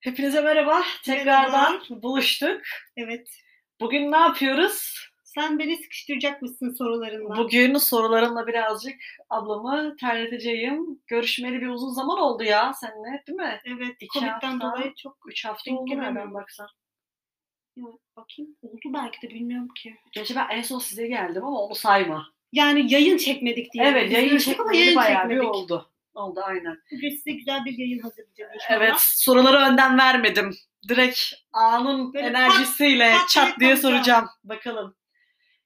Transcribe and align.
Hepinize 0.00 0.40
merhaba. 0.40 0.82
Tekrardan 1.04 1.82
buluştuk. 1.90 2.60
Evet. 2.96 3.28
Bugün 3.80 4.12
ne 4.12 4.16
yapıyoruz? 4.16 5.06
Sen 5.24 5.58
beni 5.58 5.76
sıkıştıracakmışsın 5.76 6.70
sorularınla. 6.70 7.36
Bugün 7.36 7.74
sorularımla 7.74 8.46
birazcık 8.46 8.94
ablamı 9.30 9.96
terleteceğim. 9.96 11.00
Görüşmeli 11.06 11.60
bir 11.60 11.68
uzun 11.68 11.90
zaman 11.90 12.18
oldu 12.18 12.42
ya 12.44 12.72
seninle 12.72 13.22
değil 13.26 13.36
mi? 13.38 13.60
Evet. 13.64 13.96
İki 14.00 14.18
Covid'den 14.18 14.60
hafta. 14.60 14.60
dolayı 14.60 14.94
çok... 14.94 15.16
Üç 15.28 15.44
hafta 15.44 15.70
Denk 15.70 15.80
oldu 15.80 15.90
gelemedim. 15.90 16.34
baksan. 16.34 16.68
Ya, 17.76 17.84
bakayım. 18.16 18.56
Oldu 18.62 18.80
belki 18.86 19.22
de 19.22 19.34
bilmiyorum 19.34 19.68
ki. 19.82 19.96
Gerçi 20.12 20.36
ben 20.36 20.48
en 20.50 20.62
son 20.62 20.78
size 20.78 21.06
geldim 21.06 21.44
ama 21.44 21.60
onu 21.60 21.74
sayma. 21.74 22.26
Yani 22.52 22.92
yayın 22.92 23.16
çekmedik 23.16 23.72
diye. 23.72 23.84
evet 23.84 24.12
yayın 24.12 24.30
ama 24.30 24.38
çekmeli 24.38 24.96
bayağı 24.96 25.24
bir 25.24 25.34
çekmedik. 25.34 25.54
oldu. 25.54 25.90
Oldu 26.14 26.40
aynen. 26.44 26.76
Bugün 26.92 27.10
size 27.10 27.32
güzel 27.32 27.64
bir 27.64 27.78
yayın 27.78 27.98
hazırlayacağım 27.98 28.52
inşallah. 28.54 28.76
Evet 28.76 28.94
soruları 28.98 29.56
önden 29.56 29.98
vermedim. 29.98 30.50
Direkt 30.88 31.20
anın 31.52 32.14
Böyle 32.14 32.26
enerjisiyle 32.26 33.10
pat 33.10 33.20
pat 33.20 33.28
çat 33.28 33.60
diye 33.60 33.70
konuşalım. 33.70 33.94
soracağım. 33.94 34.28
Bakalım. 34.44 34.96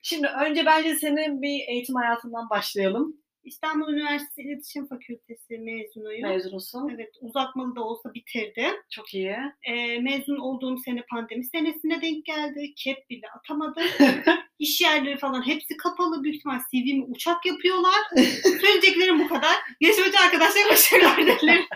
Şimdi 0.02 0.26
önce 0.26 0.66
bence 0.66 0.94
senin 0.94 1.42
bir 1.42 1.68
eğitim 1.68 1.94
hayatından 1.94 2.50
başlayalım. 2.50 3.16
İstanbul 3.44 3.92
Üniversitesi 3.92 4.42
İletişim 4.42 4.86
Fakültesi 4.86 5.58
mezunuyum. 5.58 6.28
Mezunusun. 6.28 6.88
Evet 6.88 7.14
uzatmalı 7.20 7.76
da 7.76 7.84
olsa 7.84 8.14
bitirdim. 8.14 8.74
Çok 8.90 9.14
iyi. 9.14 9.36
Ee, 9.62 9.98
mezun 9.98 10.36
olduğum 10.36 10.76
sene 10.78 11.04
pandemi 11.10 11.44
senesine 11.44 12.02
denk 12.02 12.24
geldi. 12.24 12.74
Kep 12.76 13.10
bile 13.10 13.26
atamadım. 13.38 13.84
İş 14.58 14.80
yerleri 14.80 15.16
falan 15.16 15.46
hepsi 15.46 15.76
kapalı. 15.76 16.22
Büyük 16.24 16.36
ihtimal 16.36 16.58
CV'mi 16.70 17.04
uçak 17.04 17.46
yapıyorlar. 17.46 17.94
Söyleyeceklerim 18.60 19.18
bu 19.18 19.28
kadar. 19.28 19.54
Geçmeci 19.80 20.18
arkadaşlar 20.18 20.70
başarılar 20.70 21.16
dilerim. 21.16 21.64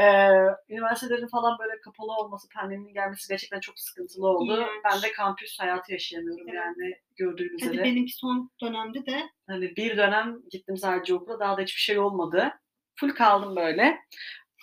Ee, 0.00 0.30
üniversitelerin 0.68 1.26
falan 1.26 1.58
böyle 1.58 1.80
kapalı 1.80 2.12
olması, 2.12 2.48
pandeminin 2.48 2.92
gelmesi 2.92 3.28
gerçekten 3.28 3.60
çok 3.60 3.78
sıkıntılı 3.78 4.28
oldu. 4.28 4.54
İğrenç. 4.54 4.68
Ben 4.84 5.02
de 5.02 5.12
kampüs 5.12 5.58
hayatı 5.60 5.92
yaşayamıyorum 5.92 6.48
Evet. 6.48 6.54
yani 6.64 6.94
gördüğünüz 7.16 7.62
Hadi 7.62 7.70
üzere. 7.72 7.84
benimki 7.84 8.12
son 8.12 8.50
dönemde 8.62 9.06
de 9.06 9.30
Hani 9.48 9.76
bir 9.76 9.96
dönem 9.96 10.38
gittim 10.50 10.76
sadece 10.76 11.14
okula, 11.14 11.40
daha 11.40 11.56
da 11.56 11.62
hiçbir 11.62 11.80
şey 11.80 11.98
olmadı. 11.98 12.52
Full 12.94 13.10
kaldım 13.10 13.56
böyle. 13.56 13.98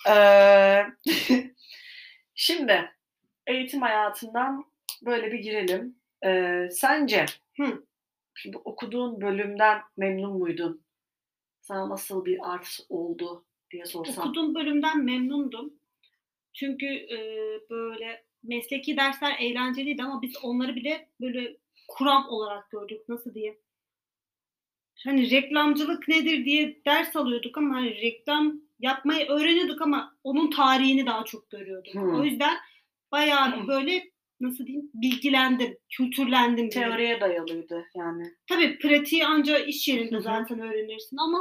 Ee, 0.08 0.82
şimdi 2.34 2.90
eğitim 3.46 3.82
hayatından 3.82 4.64
böyle 5.06 5.32
bir 5.32 5.38
girelim. 5.38 5.96
Ee, 6.24 6.68
sence 6.70 7.26
şimdi 8.34 8.56
okuduğun 8.56 9.20
bölümden 9.20 9.82
memnun 9.96 10.38
muydun? 10.38 10.82
Sana 11.60 11.88
nasıl 11.88 12.24
bir 12.24 12.38
art 12.42 12.80
oldu 12.88 13.44
diye 13.70 13.86
sorsam. 13.86 14.24
okuduğum 14.24 14.54
bölümden 14.54 15.04
memnundum. 15.04 15.72
Çünkü 16.52 16.86
e, 16.86 17.18
böyle 17.70 18.24
mesleki 18.42 18.96
dersler 18.96 19.36
eğlenceliydi 19.40 20.02
ama 20.02 20.22
biz 20.22 20.44
onları 20.44 20.74
bile 20.74 21.08
böyle 21.20 21.56
kuram 21.88 22.28
olarak 22.28 22.70
gördük. 22.70 23.08
Nasıl 23.08 23.34
diyeyim? 23.34 23.58
Hani 25.04 25.30
reklamcılık 25.30 26.08
nedir 26.08 26.44
diye 26.44 26.80
ders 26.86 27.16
alıyorduk 27.16 27.58
ama 27.58 27.74
hani 27.74 27.94
reklam 27.94 28.60
yapmayı 28.80 29.26
öğreniyorduk 29.26 29.82
ama 29.82 30.16
onun 30.24 30.50
tarihini 30.50 31.06
daha 31.06 31.24
çok 31.24 31.50
görüyorduk. 31.50 31.94
Hmm. 31.94 32.20
O 32.20 32.24
yüzden 32.24 32.56
bayağı 33.12 33.62
bir 33.62 33.68
böyle 33.68 34.10
nasıl 34.40 34.66
diyeyim 34.66 34.90
bilgilendim, 34.94 35.78
kültürlendim. 35.96 36.70
Teoriye 36.70 37.20
dayalıydı 37.20 37.84
yani. 37.94 38.24
Tabii 38.48 38.78
pratiği 38.78 39.26
ancak 39.26 39.68
iş 39.68 39.88
yerinde 39.88 40.14
Hı 40.14 40.18
hı. 40.18 40.22
zaten 40.22 40.60
öğrenirsin 40.60 41.16
ama 41.16 41.38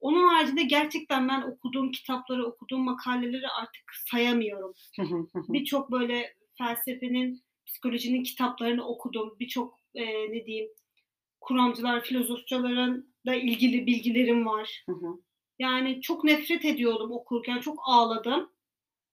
onun 0.00 0.28
haricinde 0.28 0.62
gerçekten 0.62 1.28
ben 1.28 1.42
okuduğum 1.42 1.90
kitapları, 1.90 2.46
okuduğum 2.46 2.84
makaleleri 2.84 3.48
artık 3.48 3.82
sayamıyorum. 4.10 4.74
Birçok 5.34 5.92
böyle 5.92 6.34
felsefenin, 6.58 7.42
psikolojinin 7.66 8.22
kitaplarını 8.22 8.88
okudum. 8.88 9.36
Birçok 9.40 9.78
e, 9.94 10.04
ne 10.04 10.46
diyeyim 10.46 10.68
kuramcılar, 11.46 12.04
filozofçuların 12.04 13.14
da 13.26 13.34
ilgili 13.34 13.86
bilgilerim 13.86 14.46
var. 14.46 14.84
Yani 15.58 16.00
çok 16.00 16.24
nefret 16.24 16.64
ediyordum 16.64 17.12
okurken, 17.12 17.58
çok 17.60 17.78
ağladım. 17.86 18.50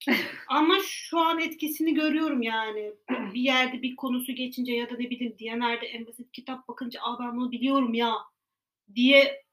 Ama 0.48 0.76
şu 0.86 1.20
an 1.20 1.40
etkisini 1.40 1.94
görüyorum 1.94 2.42
yani. 2.42 2.92
Bir 3.34 3.42
yerde 3.42 3.82
bir 3.82 3.96
konusu 3.96 4.32
geçince 4.32 4.74
ya 4.74 4.90
da 4.90 4.94
ne 4.98 5.10
bileyim 5.10 5.36
Diyaner'de 5.40 5.86
en 5.86 6.08
basit 6.08 6.32
kitap 6.32 6.68
bakınca 6.68 7.00
Aa 7.02 7.20
ben 7.20 7.38
bunu 7.38 7.52
biliyorum 7.52 7.94
ya 7.94 8.14
diye 8.96 9.44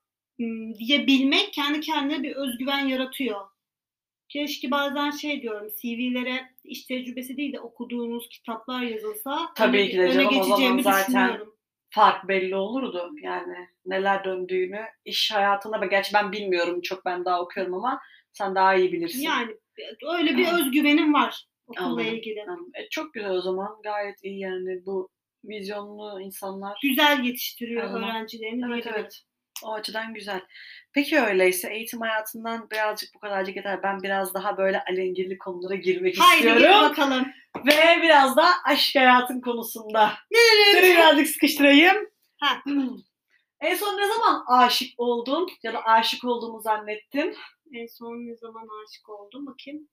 ım, 0.40 0.74
diyebilmek 0.74 1.52
kendi 1.52 1.80
kendine 1.80 2.22
bir 2.22 2.36
özgüven 2.36 2.86
yaratıyor. 2.86 3.40
Keşke 4.28 4.70
bazen 4.70 5.10
şey 5.10 5.42
diyorum 5.42 5.68
CV'lere 5.82 6.50
iş 6.64 6.84
tecrübesi 6.84 7.36
değil 7.36 7.52
de 7.52 7.60
okuduğunuz 7.60 8.28
kitaplar 8.28 8.82
yazılsa 8.82 9.54
Tabii 9.54 9.78
öne- 9.78 9.90
ki 9.90 9.98
de 9.98 10.12
canım, 10.12 10.38
o 10.40 10.42
zaman 10.42 10.78
zaten 10.78 11.06
düşünüyorum. 11.06 11.56
Fark 11.90 12.28
belli 12.28 12.56
olurdu 12.56 13.10
yani 13.22 13.56
neler 13.86 14.24
döndüğünü 14.24 14.84
iş 15.04 15.32
hayatında. 15.32 15.86
Gerçi 15.86 16.14
ben 16.14 16.32
bilmiyorum 16.32 16.80
çok 16.80 17.04
ben 17.04 17.24
daha 17.24 17.42
okuyorum 17.42 17.74
ama 17.74 18.00
sen 18.32 18.54
daha 18.54 18.74
iyi 18.74 18.92
bilirsin. 18.92 19.22
Yani 19.22 19.56
öyle 20.18 20.36
bir 20.36 20.52
özgüvenim 20.52 21.14
var 21.14 21.46
okulla 21.66 21.86
Anladım. 21.86 22.14
ilgili. 22.14 22.42
Tamam. 22.46 22.66
E, 22.74 22.88
çok 22.88 23.14
güzel 23.14 23.30
o 23.30 23.40
zaman 23.40 23.76
gayet 23.84 24.24
iyi 24.24 24.38
yani 24.38 24.86
bu 24.86 25.08
vizyonlu 25.44 26.20
insanlar. 26.20 26.78
Güzel 26.82 27.24
yetiştiriyor 27.24 27.82
Anladım. 27.82 28.02
öğrencilerini. 28.02 28.64
Evet 28.72 28.86
evet. 28.86 29.22
O 29.64 29.72
açıdan 29.72 30.14
güzel. 30.14 30.40
Peki 30.92 31.20
öyleyse 31.20 31.74
eğitim 31.74 32.00
hayatından 32.00 32.70
birazcık 32.70 33.14
bu 33.14 33.18
kadarcık 33.18 33.56
yeter. 33.56 33.82
Ben 33.82 34.02
biraz 34.02 34.34
daha 34.34 34.56
böyle 34.56 34.82
alengirli 34.90 35.38
konulara 35.38 35.74
girmek 35.74 36.20
Haydi 36.20 36.46
istiyorum. 36.46 36.90
bakalım. 36.90 37.26
Ve 37.66 38.02
biraz 38.02 38.36
da 38.36 38.46
aşk 38.64 38.96
hayatın 38.96 39.40
konusunda. 39.40 40.12
Seni 40.72 40.82
birazcık 40.82 41.28
sıkıştırayım. 41.28 41.96
Ha. 42.40 42.62
En 43.60 43.74
son 43.74 43.98
ne 43.98 44.08
zaman 44.08 44.44
aşık 44.46 45.00
oldun 45.00 45.48
ya 45.62 45.72
da 45.72 45.84
aşık 45.84 46.24
olduğumu 46.24 46.60
zannettin? 46.60 47.36
En 47.72 47.86
son 47.86 48.14
ne 48.14 48.36
zaman 48.36 48.68
aşık 48.84 49.08
oldum 49.08 49.46
bakayım. 49.46 49.88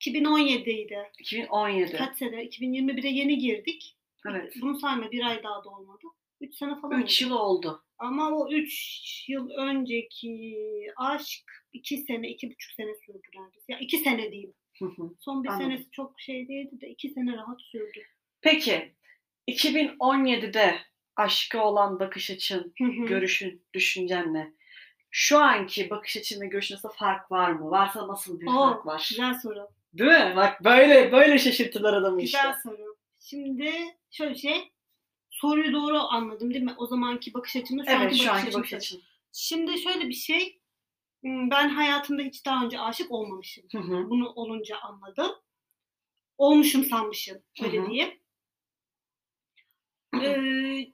2017'ydi. 0.00 1.06
2017. 1.18 1.96
Kaç 1.96 2.18
sene? 2.18 2.44
2021'e 2.44 3.08
yeni 3.08 3.38
girdik. 3.38 3.96
Evet. 4.30 4.54
Bunu 4.60 4.78
sayma 4.78 5.10
bir 5.10 5.24
ay 5.24 5.42
daha 5.42 5.64
da 5.64 5.68
olmadı. 5.68 6.06
3 6.40 6.56
sene 6.56 6.80
falan 6.80 7.02
3 7.02 7.22
oldu. 7.22 7.30
yıl 7.30 7.38
oldu. 7.38 7.84
Ama 7.98 8.30
o 8.30 8.52
3 8.52 9.24
yıl 9.28 9.50
önceki 9.50 10.56
aşk 10.96 11.44
2 11.72 11.96
sene, 11.98 12.26
2,5 12.30 12.74
sene 12.76 12.94
sürdü 13.06 13.26
neredeyse. 13.34 13.72
Ya 13.72 13.78
2 13.78 13.98
sene 13.98 14.32
diyeyim. 14.32 14.54
Hı 14.78 14.84
hı. 14.84 15.10
Son 15.20 15.44
bir 15.44 15.48
Anladım. 15.48 15.66
senesi 15.70 15.90
çok 15.90 16.20
şey 16.20 16.48
değildi 16.48 16.80
de 16.80 16.88
2 16.88 17.08
sene 17.10 17.36
rahat 17.36 17.60
sürdü. 17.62 18.02
Peki 18.40 18.94
2017'de 19.48 20.78
aşka 21.16 21.64
olan 21.64 22.00
bakış 22.00 22.30
açın, 22.30 22.74
Hı 22.78 22.84
hı. 22.84 23.06
görüşün, 23.06 23.62
düşüncen 23.74 24.34
ne? 24.34 24.52
Şu 25.10 25.38
anki 25.38 25.90
bakış 25.90 26.16
açın 26.16 26.40
ve 26.40 26.46
görüşün 26.46 26.74
arasında 26.74 26.92
fark 26.92 27.30
var 27.30 27.50
mı? 27.50 27.70
Varsa 27.70 28.08
nasıl 28.08 28.40
bir 28.40 28.46
Oo, 28.46 28.50
fark 28.52 28.86
var? 28.86 29.06
Güzel 29.10 29.34
soru. 29.42 29.68
Değil 29.92 30.10
mi? 30.10 30.32
Bak 30.36 30.64
böyle 30.64 31.12
böyle 31.12 31.38
şaşırttılar 31.38 31.94
adamı 31.94 32.22
işte. 32.22 32.38
Güzel 32.38 32.54
soru. 32.62 32.96
Şimdi 33.20 33.72
şöyle 34.10 34.34
şey. 34.34 34.72
Soruyu 35.40 35.72
doğru 35.72 35.98
anladım 35.98 36.54
değil 36.54 36.64
mi? 36.64 36.74
O 36.78 36.86
zamanki 36.86 37.34
bakış 37.34 37.56
açımla 37.56 37.84
şu 37.84 37.90
Evet 37.90 38.00
anki 38.00 38.16
şu 38.16 38.28
bakış 38.28 38.38
anki 38.38 38.48
açım. 38.48 38.60
bakış 38.60 38.72
açın. 38.74 39.02
Şimdi 39.32 39.78
şöyle 39.78 40.08
bir 40.08 40.14
şey. 40.14 40.60
Ben 41.24 41.68
hayatımda 41.68 42.22
hiç 42.22 42.46
daha 42.46 42.64
önce 42.64 42.80
aşık 42.80 43.10
olmamışım. 43.12 43.64
Hı 43.72 43.78
hı. 43.78 44.10
Bunu 44.10 44.28
olunca 44.28 44.78
anladım. 44.78 45.30
Olmuşum 46.38 46.84
sanmışım. 46.84 47.38
Öyle 47.62 47.78
Hı 47.78 47.82
hı. 47.82 47.90
diyeyim. 47.90 48.18
Ee, 50.22 50.92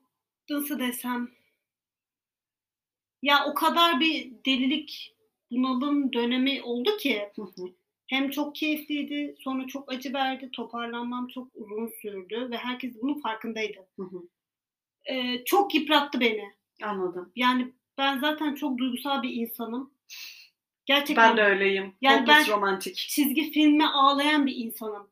nasıl 0.50 0.78
desem. 0.78 1.30
Ya 3.22 3.44
o 3.46 3.54
kadar 3.54 4.00
bir 4.00 4.32
delilik 4.46 5.16
bunalım 5.50 6.12
dönemi 6.12 6.62
oldu 6.62 6.96
ki. 6.96 7.28
Hı 7.36 7.42
hı. 7.42 7.74
Hem 8.06 8.30
çok 8.30 8.54
keyifliydi, 8.54 9.36
sonra 9.40 9.66
çok 9.66 9.92
acı 9.92 10.12
verdi. 10.12 10.50
Toparlanmam 10.52 11.28
çok 11.28 11.48
uzun 11.54 11.92
sürdü 12.02 12.48
ve 12.50 12.56
herkes 12.56 13.02
bunun 13.02 13.20
farkındaydı. 13.20 13.86
Hı 13.96 14.02
hı. 14.02 14.22
Ee, 15.04 15.44
çok 15.44 15.74
yıprattı 15.74 16.20
beni. 16.20 16.52
Anladım. 16.82 17.32
Yani 17.36 17.72
ben 17.98 18.18
zaten 18.18 18.54
çok 18.54 18.78
duygusal 18.78 19.22
bir 19.22 19.30
insanım. 19.34 19.90
Gerçekten 20.86 21.30
Ben 21.30 21.36
de 21.36 21.42
öyleyim. 21.42 21.94
Yani 22.00 22.20
Hopeless 22.20 22.48
ben- 22.48 22.54
romantik. 22.54 22.96
çizgi 22.96 23.50
filme 23.50 23.86
ağlayan 23.86 24.46
bir 24.46 24.56
insanım. 24.56 25.08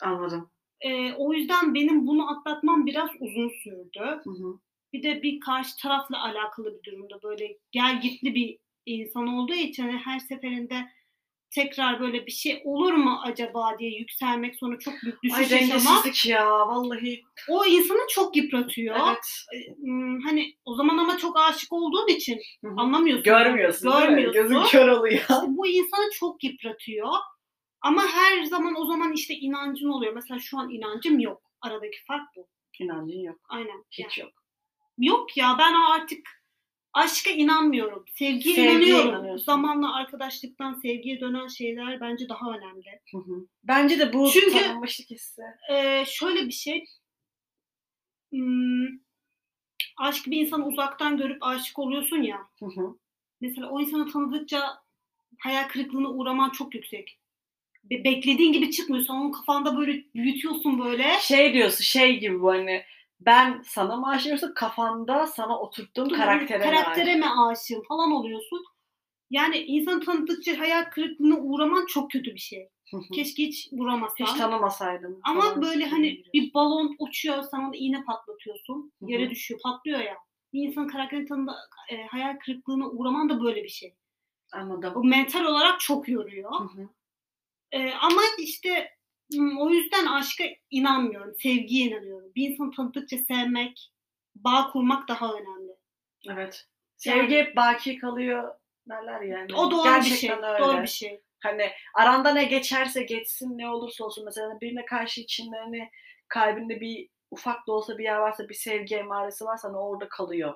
Anladım. 0.00 0.50
Ee, 0.80 1.12
o 1.12 1.32
yüzden 1.32 1.74
benim 1.74 2.06
bunu 2.06 2.30
atlatmam 2.30 2.86
biraz 2.86 3.10
uzun 3.20 3.48
sürdü. 3.48 4.20
Hı 4.24 4.30
hı. 4.30 4.58
Bir 4.92 5.02
de 5.02 5.22
bir 5.22 5.40
karşı 5.40 5.76
tarafla 5.76 6.22
alakalı 6.24 6.78
bir 6.78 6.82
durumda 6.82 7.22
böyle 7.22 7.58
gel 7.72 8.00
gitli 8.00 8.34
bir 8.34 8.58
insan 8.86 9.26
olduğu 9.26 9.54
için 9.54 9.88
her 9.88 10.18
seferinde 10.18 10.74
tekrar 11.50 12.00
böyle 12.00 12.26
bir 12.26 12.32
şey 12.32 12.62
olur 12.64 12.92
mu 12.92 13.20
acaba 13.24 13.78
diye 13.78 13.98
yükselmek 13.98 14.56
sonra 14.56 14.78
çok 14.78 14.94
büyük 15.02 15.18
Ay 15.34 15.40
düşüş 15.44 15.52
yaşamak 15.52 15.70
dengesizlik 15.70 16.26
ya 16.26 16.68
vallahi. 16.68 17.22
o 17.48 17.64
insanı 17.64 17.98
çok 18.10 18.36
yıpratıyor. 18.36 18.96
Evet. 19.08 19.26
Hmm, 19.76 20.20
Hani 20.20 20.54
o 20.64 20.74
zaman 20.74 20.98
ama 20.98 21.18
çok 21.18 21.38
aşık 21.38 21.72
olduğun 21.72 22.08
için 22.08 22.40
Hı 22.64 22.68
hı. 22.68 22.74
anlamıyorsun. 22.76 23.24
Görmüyorsun. 23.24 23.90
Görmüyorsun. 23.92 24.42
Gözün 24.42 24.62
kör 24.64 24.88
oluyor. 24.88 25.20
İşte 25.20 25.34
bu 25.46 25.66
insanı 25.66 26.10
çok 26.12 26.44
yıpratıyor. 26.44 27.08
Ama 27.80 28.02
her 28.06 28.44
zaman 28.44 28.74
o 28.78 28.86
zaman 28.86 29.12
işte 29.12 29.34
inancın 29.34 29.88
oluyor. 29.88 30.12
Mesela 30.12 30.40
şu 30.40 30.58
an 30.58 30.70
inancım 30.70 31.18
yok. 31.20 31.42
Aradaki 31.60 32.04
fark 32.04 32.36
bu. 32.36 32.48
İnancın 32.80 33.20
yok. 33.20 33.38
Aynen. 33.48 33.84
Hiç 33.90 34.18
yok. 34.18 34.30
Yok 34.98 35.36
ya 35.36 35.56
ben 35.58 35.74
artık 35.74 36.18
aşka 36.96 37.30
inanmıyorum. 37.30 38.04
Sevgiye, 38.14 38.54
Sevgiye 38.54 38.72
inanıyorum. 38.72 39.08
inanıyorsun. 39.08 39.44
Zamanla 39.44 39.94
arkadaşlıktan 39.96 40.74
sevgiye 40.74 41.20
dönen 41.20 41.46
şeyler 41.46 42.00
bence 42.00 42.28
daha 42.28 42.50
önemli. 42.56 43.00
Hı 43.12 43.18
hı. 43.18 43.46
Bence 43.64 43.98
de 43.98 44.12
bu 44.12 44.30
Çünkü- 44.32 44.50
tanınmışlık 44.62 45.10
hissi. 45.10 45.42
Ee, 45.72 46.04
şöyle 46.06 46.46
bir 46.46 46.52
şey. 46.52 46.84
Hmm, 48.32 48.86
aşk 49.98 50.26
bir 50.26 50.36
insanı 50.40 50.66
uzaktan 50.66 51.16
görüp 51.16 51.42
aşık 51.42 51.78
oluyorsun 51.78 52.22
ya. 52.22 52.38
Hı 52.60 52.66
hı. 52.66 52.96
Mesela 53.40 53.70
o 53.70 53.80
insanı 53.80 54.12
tanıdıkça 54.12 54.62
hayal 55.38 55.68
kırıklığına 55.68 56.08
uğraman 56.10 56.50
çok 56.50 56.74
yüksek. 56.74 57.18
Be- 57.84 58.04
beklediğin 58.04 58.52
gibi 58.52 58.70
çıkmıyorsa 58.70 59.12
onun 59.12 59.32
kafanda 59.32 59.76
böyle 59.76 60.04
büyütüyorsun 60.14 60.78
böyle. 60.78 61.10
Şey 61.20 61.54
diyorsun 61.54 61.84
şey 61.84 62.18
gibi 62.20 62.40
bu 62.40 62.50
hani 62.50 62.82
ben 63.20 63.62
sana 63.64 63.96
mı 63.96 64.08
aşık 64.08 64.30
yoksa 64.30 64.54
kafanda 64.54 65.26
sana 65.26 65.58
oturttuğum 65.60 66.08
karaktere, 66.08 66.58
mi 66.58 66.64
karaktere 66.64 67.10
aşık? 67.10 67.24
mi 67.24 67.30
aşığım 67.40 67.82
falan 67.88 68.12
oluyorsun. 68.12 68.64
Yani 69.30 69.56
insan 69.58 70.00
tanıdıkça 70.00 70.58
hayal 70.58 70.84
kırıklığına 70.84 71.38
uğraman 71.38 71.86
çok 71.86 72.10
kötü 72.10 72.34
bir 72.34 72.40
şey. 72.40 72.68
Keşke 73.14 73.42
hiç 73.42 73.68
uğramasan. 73.72 74.24
Hiç 74.24 74.32
tanımasaydım. 74.32 75.20
Ama 75.22 75.40
falan 75.40 75.62
böyle 75.62 75.86
hani 75.86 76.22
bir 76.34 76.54
balon 76.54 76.96
uçuyor, 76.98 77.42
sana 77.42 77.72
da 77.72 77.76
iğne 77.76 78.04
patlatıyorsun. 78.04 78.92
Yere 79.00 79.30
düşüyor, 79.30 79.60
patlıyor 79.62 80.00
ya. 80.00 80.16
Bir 80.52 80.68
insanın 80.68 80.88
karakterini 80.88 81.26
tanıda 81.26 81.56
e, 81.90 82.06
hayal 82.06 82.38
kırıklığına 82.38 82.88
uğraman 82.88 83.28
da 83.28 83.40
böyle 83.40 83.64
bir 83.64 83.68
şey. 83.68 83.94
O 84.54 84.58
Anladım. 84.58 85.08
mental 85.08 85.44
olarak 85.44 85.80
çok 85.80 86.08
yoruyor. 86.08 86.60
Hı 86.60 86.64
hı. 86.64 86.88
E, 87.72 87.92
ama 87.92 88.20
işte 88.38 88.95
o 89.58 89.70
yüzden 89.70 90.06
aşka 90.06 90.44
inanmıyorum. 90.70 91.34
Sevgiye 91.42 91.86
inanıyorum. 91.86 92.32
Bir 92.36 92.50
insanı 92.50 92.70
tanıdıkça 92.70 93.18
sevmek, 93.18 93.92
bağ 94.34 94.70
kurmak 94.72 95.08
daha 95.08 95.32
önemli. 95.32 95.72
Evet. 96.30 96.66
Sevgi 96.96 97.34
Yani- 97.34 97.46
hep 97.46 97.56
baki 97.56 97.98
kalıyor 97.98 98.54
derler 98.88 99.20
yani. 99.20 99.54
O 99.54 99.70
doğru 99.70 99.86
bir 99.96 100.02
şey. 100.02 100.10
Gerçekten 100.10 100.42
öyle. 100.54 100.64
Doğru 100.64 100.82
bir 100.82 100.86
şey. 100.86 101.20
Hani 101.42 101.70
aranda 101.94 102.32
ne 102.32 102.44
geçerse 102.44 103.02
geçsin 103.02 103.58
ne 103.58 103.68
olursa 103.68 104.04
olsun 104.04 104.24
mesela 104.24 104.60
birine 104.60 104.84
karşı 104.84 105.20
içinde 105.20 105.56
hani 105.56 105.90
kalbinde 106.28 106.80
bir 106.80 107.08
ufak 107.30 107.66
da 107.66 107.72
olsa 107.72 107.98
bir 107.98 108.04
yer 108.04 108.16
varsa 108.16 108.48
bir 108.48 108.54
sevgi 108.54 108.96
emaresi 108.96 109.44
varsa 109.44 109.68
hani 109.68 109.76
orada 109.76 110.08
kalıyor. 110.08 110.54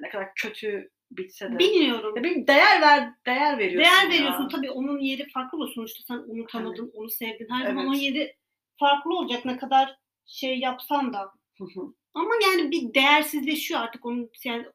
Ne 0.00 0.08
kadar 0.08 0.34
kötü 0.34 0.90
bitse 1.10 1.52
de. 1.52 1.58
Bilmiyorum. 1.58 2.16
Ya 2.16 2.24
bir 2.24 2.46
değer 2.46 2.80
ver 2.82 3.12
değer 3.26 3.58
veriyorsun. 3.58 3.92
Değer 3.92 4.02
ya. 4.02 4.10
veriyorsun 4.10 4.48
tabii 4.48 4.70
onun 4.70 4.98
yeri 4.98 5.28
farklı 5.28 5.58
olur 5.58 5.72
sonuçta 5.74 6.04
sen 6.04 6.18
onu 6.18 6.46
tanıdın, 6.46 6.90
onu 6.94 7.10
sevdin. 7.10 7.48
Her 7.50 7.62
zaman 7.62 7.76
Evet. 7.76 7.86
onun 7.88 7.94
yeri 7.94 8.36
farklı 8.80 9.18
olacak 9.18 9.44
ne 9.44 9.56
kadar 9.56 9.96
şey 10.26 10.58
yapsan 10.58 11.12
da. 11.12 11.32
Hı 11.58 11.64
hı. 11.64 11.80
Ama 12.14 12.30
yani 12.42 12.70
bir 12.70 12.94
değersizleşiyor 12.94 13.80
artık 13.80 14.06
onun 14.06 14.30
yani 14.44 14.66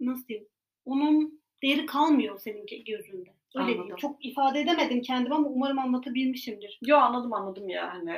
nasıl 0.00 0.26
diyeyim? 0.26 0.48
Onun 0.84 1.42
değeri 1.62 1.86
kalmıyor 1.86 2.38
senin 2.38 2.66
gözünde. 2.86 3.30
Öyle 3.54 3.66
diyeyim. 3.66 3.80
Anladım. 3.82 3.96
Çok 3.96 4.24
ifade 4.24 4.60
edemedim 4.60 5.02
kendimi 5.02 5.34
ama 5.34 5.48
umarım 5.48 5.78
anlatabilmişimdir. 5.78 6.78
Yo 6.86 6.96
anladım 6.96 7.32
anladım 7.32 7.68
ya 7.68 7.94
hani 7.94 8.16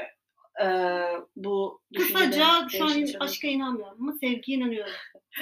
eee, 0.61 1.21
bu 1.37 1.81
Kısaca 1.97 2.69
şu 2.69 2.85
an 2.85 3.05
aşka 3.21 3.49
inanmıyorum 3.49 3.99
ama 4.01 4.13
sevgiye 4.13 4.59
inanıyorum. 4.59 4.93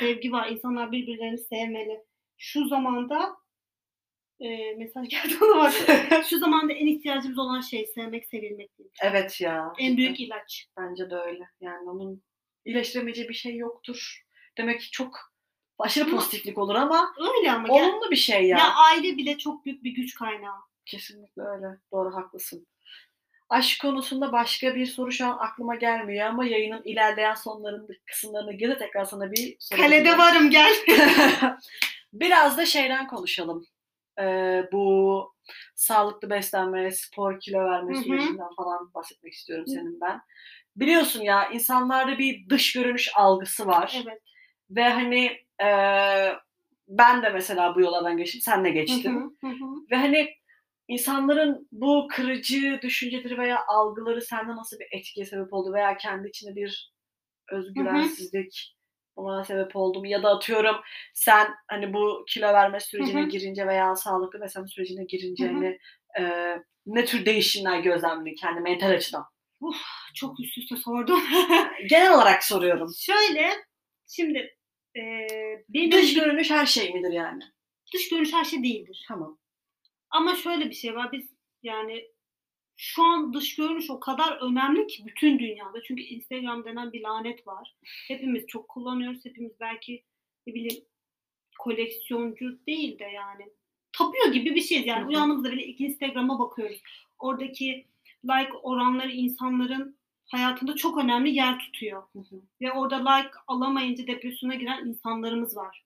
Sevgi 0.01 0.33
var. 0.33 0.49
İnsanlar 0.49 0.93
birbirlerini 0.93 1.39
sevmeli. 1.39 2.01
Şu 2.45 2.69
zamanda 2.69 3.37
e, 4.41 4.75
mesaj 4.75 5.09
geldi 5.09 5.35
ona 5.45 5.59
bak. 5.59 5.75
Şu 6.31 6.39
zamanda 6.39 6.73
en 6.73 6.87
ihtiyacımız 6.87 7.39
olan 7.39 7.61
şey 7.61 7.87
sevmek, 7.87 8.27
sevilmek 8.27 8.79
değil. 8.79 8.91
Evet 9.03 9.41
ya. 9.41 9.73
En 9.79 9.97
büyük 9.97 10.21
ilaç. 10.21 10.67
Bence 10.77 11.11
de 11.11 11.15
öyle. 11.17 11.45
Yani 11.61 11.91
onun 11.91 12.23
iyileştiremeyeceği 12.65 13.29
bir 13.29 13.35
şey 13.35 13.57
yoktur. 13.57 14.23
Demek 14.59 14.81
ki 14.81 14.91
çok 14.91 15.17
aşırı 15.79 16.11
pozitiflik 16.11 16.59
olur 16.59 16.75
ama 16.75 17.15
Öyle 17.19 17.53
ama 17.53 17.75
olumlu 17.75 18.11
bir 18.11 18.17
şey 18.17 18.47
ya. 18.47 18.59
ya 18.59 18.75
aile 18.75 19.17
bile 19.17 19.39
çok 19.39 19.65
büyük 19.65 19.85
bir 19.85 19.91
güç 19.91 20.15
kaynağı. 20.15 20.61
Kesinlikle 20.87 21.43
öyle. 21.43 21.67
Doğru 21.93 22.15
haklısın. 22.15 22.67
Aşk 23.49 23.81
konusunda 23.81 24.33
başka 24.33 24.75
bir 24.75 24.87
soru 24.87 25.13
şu 25.13 25.27
an 25.27 25.37
aklıma 25.39 25.75
gelmiyor 25.75 26.27
ama 26.27 26.45
yayının 26.45 26.83
ilerleyen 26.85 27.35
sonlarında 27.35 27.93
kısımlarına 28.07 28.53
göre 28.53 28.79
tekrar 28.79 29.05
sana 29.05 29.33
bir 29.33 29.57
soru 29.59 29.81
Kalede 29.81 30.19
varım 30.19 30.51
gel. 30.51 30.75
Biraz 32.13 32.59
da 32.59 32.67
şeyden 32.67 33.07
konuşalım. 33.07 33.67
Ee, 34.21 34.63
bu 34.73 35.33
sağlıklı 35.75 36.31
beslenme, 36.31 36.91
spor, 36.91 37.41
kilo 37.41 37.59
verme 37.65 37.95
Hı 37.95 37.99
hı. 37.99 38.03
sürecinden 38.03 38.55
falan 38.57 38.95
bahsetmek 38.95 39.33
istiyorum 39.33 39.65
Hı. 39.67 39.71
senin 39.71 40.01
ben. 40.01 40.21
Biliyorsun 40.77 41.21
ya 41.23 41.49
insanlarda 41.51 42.19
bir 42.19 42.49
dış 42.49 42.73
görünüş 42.73 43.11
algısı 43.15 43.67
var. 43.67 44.03
evet. 44.05 44.23
Ve 44.71 44.89
hani 44.89 45.25
e, 45.63 45.69
ben 46.89 47.23
de 47.23 47.29
mesela 47.29 47.75
bu 47.75 47.81
yoldan 47.81 48.17
geçtim, 48.17 48.41
sen 48.41 48.65
de 48.65 48.71
geçtin. 48.71 49.15
Hı 49.15 49.19
hı, 49.19 49.49
hı 49.49 49.53
hı. 49.53 49.65
Ve 49.91 49.97
hani 49.97 50.35
insanların 50.89 51.69
bu 51.73 52.09
kırıcı 52.11 52.79
düşünceleri 52.83 53.39
veya 53.39 53.65
algıları 53.67 54.23
sende 54.23 54.57
nasıl 54.57 54.79
bir 54.79 54.87
etkiye 54.93 55.27
sebep 55.27 55.53
oldu 55.53 55.73
veya 55.73 55.97
kendi 55.97 56.29
içinde 56.29 56.57
bir 56.57 56.93
özgüvensizlik 57.53 58.77
ona 59.17 59.45
sebep 59.45 59.77
oldu 59.77 60.01
mu? 60.01 60.07
Ya 60.07 60.23
da 60.23 60.29
atıyorum 60.31 60.77
sen 61.15 61.49
hani 61.69 61.95
bu 61.95 62.25
kilo 62.29 62.47
verme 62.47 62.81
sürecine 62.81 63.21
Hı 63.21 63.25
hı. 63.25 63.29
girince 63.29 63.67
veya 63.67 63.97
sağlıklı 63.97 64.41
beslenme 64.41 64.69
sürecine 64.69 65.05
girince 65.05 65.47
hani 65.47 65.79
e, 66.21 66.55
ne 66.87 67.05
tür 67.05 67.27
değişimler 67.27 67.81
gözlemledin 67.81 68.37
kendi 68.37 68.61
mental 68.61 68.91
açıdan? 68.91 69.25
Çok 70.15 70.41
üst 70.41 70.59
üste 70.59 70.77
sordum. 70.77 71.21
Genel 71.91 72.15
olarak 72.15 72.45
soruyorum. 72.45 72.89
Şöyle 72.99 73.51
şimdi 74.09 74.39
e, 74.97 75.03
benim 75.69 75.93
Dış 75.93 76.15
görünüş 76.15 76.51
her 76.51 76.67
şey 76.67 76.95
midir 76.95 77.13
yani? 77.13 77.43
dış 77.95 78.09
görünüş 78.09 78.33
her 78.33 78.45
şey 78.45 78.63
değildir. 78.63 79.05
Tamam. 79.09 79.39
Ama 80.11 80.37
şöyle 80.37 80.71
bir 80.71 80.75
şey 80.75 80.95
var. 80.95 81.13
Biz 81.13 81.31
yani 81.63 82.05
şu 82.77 83.03
an 83.03 83.35
dış 83.35 83.57
görünüş 83.57 83.91
o 83.91 84.01
kadar 84.01 84.37
önemli 84.37 84.87
ki 84.87 85.07
bütün 85.07 85.39
dünyada. 85.39 85.83
Çünkü 85.83 86.03
Instagram 86.03 86.65
denen 86.65 86.93
bir 86.93 87.03
lanet 87.03 87.47
var. 87.47 87.77
Hepimiz 88.09 88.47
çok 88.47 88.69
kullanıyoruz. 88.69 89.25
Hepimiz 89.25 89.53
belki 89.61 90.05
ne 90.47 90.55
bileyim 90.55 90.85
koleksiyoncu 91.59 92.67
değil 92.67 92.99
de 92.99 93.05
yani 93.05 93.49
tapıyor 93.93 94.33
gibi 94.33 94.55
bir 94.55 94.61
şeyiz. 94.61 94.87
Yani 94.87 95.05
hı. 95.05 95.09
uyandığımızda 95.09 95.53
bile 95.53 95.65
Instagram'a 95.65 96.39
bakıyoruz. 96.39 96.83
Oradaki 97.19 97.87
like 98.25 98.53
oranları 98.53 99.13
insanların 99.13 99.97
hayatında 100.27 100.77
çok 100.77 100.99
önemli 100.99 101.35
yer 101.35 101.59
tutuyor. 101.59 102.03
Hı 102.13 102.19
hı. 102.19 102.43
Ve 102.61 102.73
orada 102.73 103.11
like 103.11 103.31
alamayınca 103.47 104.07
depresyona 104.07 104.55
giren 104.55 104.87
insanlarımız 104.87 105.57
var. 105.57 105.85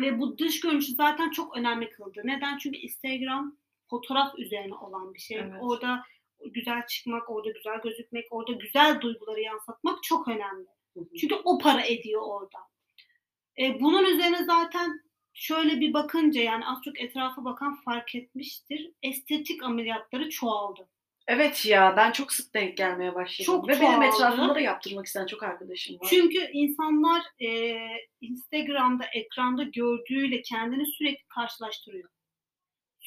Ve 0.00 0.18
bu 0.18 0.38
dış 0.38 0.60
görünüşü 0.60 0.92
zaten 0.92 1.30
çok 1.30 1.56
önemli 1.56 1.90
kıldı. 1.90 2.20
Neden? 2.24 2.58
Çünkü 2.58 2.78
Instagram 2.78 3.56
fotoğraf 3.90 4.38
üzerine 4.38 4.74
olan 4.74 5.14
bir 5.14 5.18
şey. 5.18 5.38
Evet. 5.38 5.52
Orada 5.60 6.02
güzel 6.44 6.86
çıkmak, 6.86 7.30
orada 7.30 7.50
güzel 7.50 7.80
gözükmek, 7.82 8.26
orada 8.30 8.52
güzel 8.52 9.00
duyguları 9.00 9.40
yansıtmak 9.40 10.02
çok 10.02 10.28
önemli. 10.28 10.66
Hı 10.94 11.00
hı. 11.00 11.16
Çünkü 11.20 11.34
o 11.44 11.58
para 11.58 11.82
ediyor 11.82 12.22
orada. 12.24 12.58
E, 13.58 13.80
bunun 13.80 14.04
üzerine 14.04 14.44
zaten 14.44 15.00
şöyle 15.32 15.80
bir 15.80 15.94
bakınca 15.94 16.42
yani 16.42 16.66
az 16.66 16.78
çok 16.84 17.00
etrafa 17.00 17.44
bakan 17.44 17.76
fark 17.84 18.14
etmiştir. 18.14 18.92
Estetik 19.02 19.62
ameliyatları 19.62 20.30
çoğaldı. 20.30 20.88
Evet 21.28 21.66
ya 21.66 21.94
ben 21.96 22.12
çok 22.12 22.32
sık 22.32 22.54
denk 22.54 22.76
gelmeye 22.76 23.14
başladım. 23.14 23.46
Çok 23.46 23.68
Ve 23.68 23.72
benim 23.72 23.80
çoğaldı. 23.80 24.04
etrafımda 24.04 24.54
da 24.54 24.60
yaptırmak 24.60 25.06
isteyen 25.06 25.26
çok 25.26 25.42
arkadaşım 25.42 26.00
var. 26.00 26.06
Çünkü 26.10 26.50
insanlar 26.52 27.22
e, 27.40 27.78
Instagram'da 28.20 29.04
ekranda 29.14 29.62
gördüğüyle 29.62 30.42
kendini 30.42 30.86
sürekli 30.86 31.24
karşılaştırıyor. 31.28 32.10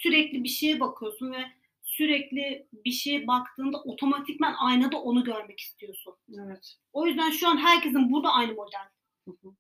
Sürekli 0.04 0.44
bir 0.44 0.50
şeye 0.50 0.80
bakıyorsun 0.80 1.32
ve 1.32 1.46
sürekli 1.84 2.68
bir 2.86 2.92
şeye 2.92 3.28
baktığında 3.28 3.82
otomatikman 3.82 4.56
aynada 4.60 5.02
onu 5.02 5.24
görmek 5.24 5.60
istiyorsun. 5.60 6.14
Evet. 6.46 6.76
O 6.94 7.08
yüzden 7.08 7.30
şu 7.30 7.48
an 7.48 7.58
herkesin 7.58 8.12
burada 8.12 8.34
aynı 8.34 8.54
model. 8.54 8.90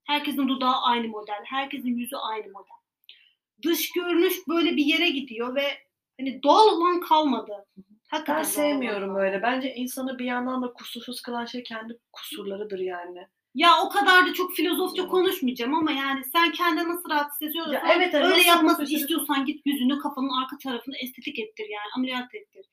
Herkesin 0.03 0.47
dudağı 0.47 0.81
aynı 0.81 1.07
model. 1.07 1.43
Herkesin 1.45 1.97
yüzü 1.97 2.15
aynı 2.15 2.47
model. 2.51 2.79
Dış 3.63 3.91
görünüş 3.91 4.33
böyle 4.47 4.75
bir 4.75 4.85
yere 4.85 5.09
gidiyor 5.09 5.55
ve 5.55 5.67
hani 6.19 6.43
doğal 6.43 6.67
olan 6.67 6.99
kalmadı. 6.99 7.65
Hakikaten 8.09 8.37
Ben 8.37 8.43
sevmiyorum 8.43 9.11
olan. 9.11 9.21
öyle. 9.21 9.41
Bence 9.41 9.75
insanı 9.75 10.19
bir 10.19 10.25
yandan 10.25 10.61
da 10.63 10.73
kusursuz 10.73 11.21
kılan 11.21 11.45
şey 11.45 11.63
kendi 11.63 11.97
kusurlarıdır 12.13 12.79
yani. 12.79 13.27
Ya 13.55 13.69
o 13.85 13.89
kadar 13.89 14.25
da 14.27 14.33
çok 14.33 14.53
filozofça 14.53 15.01
Evet. 15.01 15.11
konuşmayacağım 15.11 15.73
ama 15.73 15.91
yani 15.91 16.23
sen 16.25 16.51
kendini 16.51 16.89
nasıl 16.89 17.09
rahat 17.09 17.31
hissediyorsan 17.31 17.73
Ya 17.73 17.83
evet, 17.95 18.09
evet, 18.13 18.25
öyle 18.25 18.41
yapmasını 18.41 18.85
istiyorsan 18.89 19.45
git 19.45 19.65
yüzünü 19.65 19.99
kafanın 19.99 20.41
arka 20.43 20.57
tarafını 20.57 20.97
estetik 20.97 21.39
ettir 21.39 21.65
yani 21.69 21.89
ameliyat 21.97 22.35
ettir. 22.35 22.65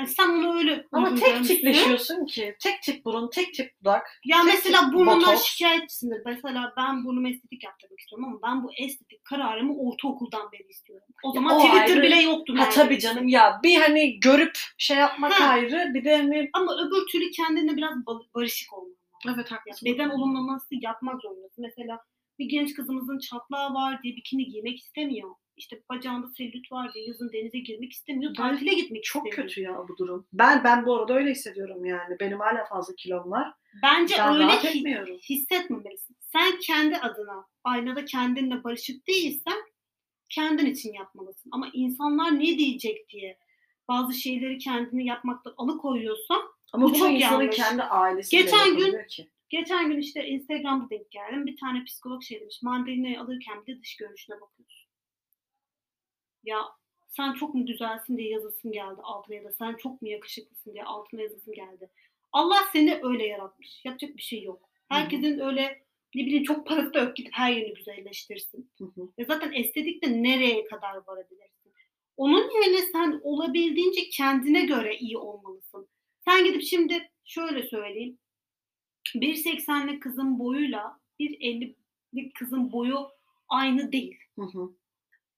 Yani 0.00 0.08
sen 0.08 0.28
onu 0.28 0.58
öyle 0.58 0.86
Ama 0.92 1.14
tek 1.14 1.44
tipleşiyorsun 1.44 2.26
ki. 2.26 2.56
Tek 2.62 2.82
tip 2.82 3.04
burun, 3.04 3.30
tek 3.30 3.54
tip 3.54 3.80
dudak. 3.80 4.20
Ya 4.24 4.36
tek 4.44 4.54
mesela 4.54 4.92
botoks. 4.92 5.42
şikayetçisindir. 5.44 6.22
Mesela 6.26 6.72
ben 6.76 7.04
burnumu 7.04 7.28
estetik 7.28 7.64
yaptırmak 7.64 8.00
istiyorum 8.00 8.24
ama 8.28 8.38
ben 8.42 8.64
bu 8.64 8.70
estetik 8.78 9.24
kararımı 9.24 9.76
ortaokuldan 9.78 10.52
beri 10.52 10.68
istiyorum. 10.68 11.06
O 11.24 11.32
zaman 11.32 11.56
o 11.56 11.58
Twitter 11.58 11.80
ayrı. 11.96 12.02
bile 12.02 12.20
yoktu. 12.20 12.54
Ha 12.58 12.68
tabii 12.68 12.98
canım 12.98 13.28
ya 13.28 13.60
bir 13.64 13.76
hani 13.76 14.20
görüp 14.20 14.58
şey 14.78 14.96
yapmak 14.96 15.32
Ha. 15.40 15.44
ayrı 15.44 15.90
bir 15.94 16.04
de 16.04 16.16
hani 16.16 16.50
Ama 16.52 16.72
öbür 16.86 17.06
türlü 17.12 17.30
kendine 17.30 17.76
biraz 17.76 17.92
ba- 17.94 18.26
barışık 18.34 18.72
olman 18.72 18.94
evet 19.34 19.50
Ya 19.50 19.56
haklısın. 19.56 19.86
beden 19.86 20.10
olumlaması 20.10 20.68
yapmak 20.70 21.22
zorundasın. 21.22 21.64
Mesela 21.64 21.98
bir 22.38 22.44
genç 22.48 22.74
kızımızın 22.74 23.18
çatlağı 23.18 23.74
var 23.74 24.02
diye 24.02 24.16
bikini 24.16 24.44
giymek 24.44 24.78
istemiyor. 24.78 25.30
İşte 25.60 25.82
bacağında 25.90 26.26
selülit 26.26 26.72
var 26.72 26.94
diye 26.94 27.06
yazın 27.06 27.32
denize 27.32 27.58
girmek 27.58 27.92
istemiyor. 27.92 28.34
Tatile 28.34 28.74
gitmek 28.74 29.04
Çok 29.04 29.26
istemiyor. 29.26 29.48
kötü 29.48 29.60
ya 29.62 29.76
bu 29.88 29.96
durum. 29.96 30.26
Ben 30.32 30.64
ben 30.64 30.86
bu 30.86 30.96
arada 30.96 31.14
öyle 31.14 31.30
hissediyorum 31.30 31.84
yani. 31.84 32.16
Benim 32.20 32.40
hala 32.40 32.64
fazla 32.64 32.94
kilom 32.94 33.30
var. 33.30 33.52
Bence 33.82 34.14
Ben 34.18 34.34
öyle 34.34 34.44
rahat 34.44 34.64
hi- 34.64 34.68
etmiyorum. 34.78 35.18
hissetmemelisin. 35.30 36.16
Sen 36.20 36.58
kendi 36.60 36.96
adına 36.96 37.46
aynada 37.64 38.04
kendinle 38.04 38.64
barışık 38.64 39.06
değilsen 39.08 39.58
kendin 40.28 40.66
için 40.66 40.92
yapmalısın. 40.92 41.50
Ama 41.52 41.70
insanlar 41.72 42.34
ne 42.38 42.58
diyecek 42.58 43.08
diye 43.08 43.38
bazı 43.88 44.14
şeyleri 44.14 44.58
kendini 44.58 45.06
yapmaktan 45.06 45.54
alıkoyuyorsan 45.56 46.42
Ama 46.72 46.84
Bu 46.86 46.90
bu 46.90 46.94
çok 46.98 47.10
insanın 47.12 47.40
yanlış. 47.42 47.56
kendi 47.56 47.82
ailesi 47.82 48.36
Geçen 48.36 48.76
gün- 48.76 49.06
ki. 49.08 49.30
Geçen 49.48 49.88
gün 49.88 49.98
işte 49.98 50.26
Instagram'da 50.28 50.90
denk 50.90 51.10
geldim. 51.10 51.46
Bir 51.46 51.56
tane 51.56 51.84
psikolog 51.84 52.22
şey 52.22 52.40
demiş. 52.40 52.60
Mandalina'yı 52.62 53.20
alırken 53.20 53.66
bir 53.66 53.76
de 53.76 53.80
dış 53.82 53.96
görünüşüne 53.96 54.36
bakıyorsun. 54.40 54.79
Ya 56.44 56.60
sen 57.08 57.32
çok 57.32 57.54
mu 57.54 57.66
güzelsin 57.66 58.16
diye 58.16 58.28
yazısın 58.28 58.72
geldi 58.72 59.00
altına 59.02 59.36
ya 59.36 59.44
da 59.44 59.52
sen 59.52 59.74
çok 59.74 60.02
mu 60.02 60.08
yakışıklısın 60.08 60.72
diye 60.72 60.84
altına 60.84 61.22
yazısın 61.22 61.54
geldi. 61.54 61.90
Allah 62.32 62.58
seni 62.72 63.00
öyle 63.02 63.26
yaratmış. 63.26 63.84
Yapacak 63.84 64.16
bir 64.16 64.22
şey 64.22 64.42
yok. 64.42 64.70
Herkesin 64.88 65.38
öyle 65.38 65.82
ne 66.14 66.26
bileyim 66.26 66.44
çok 66.44 66.66
parası 66.66 66.94
da 66.94 66.98
yok 66.98 67.16
gidip 67.16 67.32
her 67.34 67.52
yerini 67.52 67.74
güzelleştirsin. 67.74 68.70
Ve 69.18 69.24
zaten 69.24 69.52
estetik 69.52 70.04
de 70.04 70.22
nereye 70.22 70.64
kadar 70.64 70.96
varabilirsin? 71.06 71.72
Onun 72.16 72.62
yerine 72.62 72.82
sen 72.92 73.20
olabildiğince 73.22 74.08
kendine 74.10 74.64
göre 74.64 74.96
iyi 74.96 75.18
olmalısın. 75.18 75.88
Sen 76.24 76.44
gidip 76.44 76.62
şimdi 76.62 77.10
şöyle 77.24 77.62
söyleyeyim. 77.62 78.18
1.80'lik 79.14 80.02
kızın 80.02 80.38
boyuyla 80.38 81.00
1.50'lik 81.20 82.34
kızın 82.34 82.72
boyu 82.72 83.08
aynı 83.48 83.92
değil. 83.92 84.18
Hı 84.38 84.42
hı. 84.42 84.70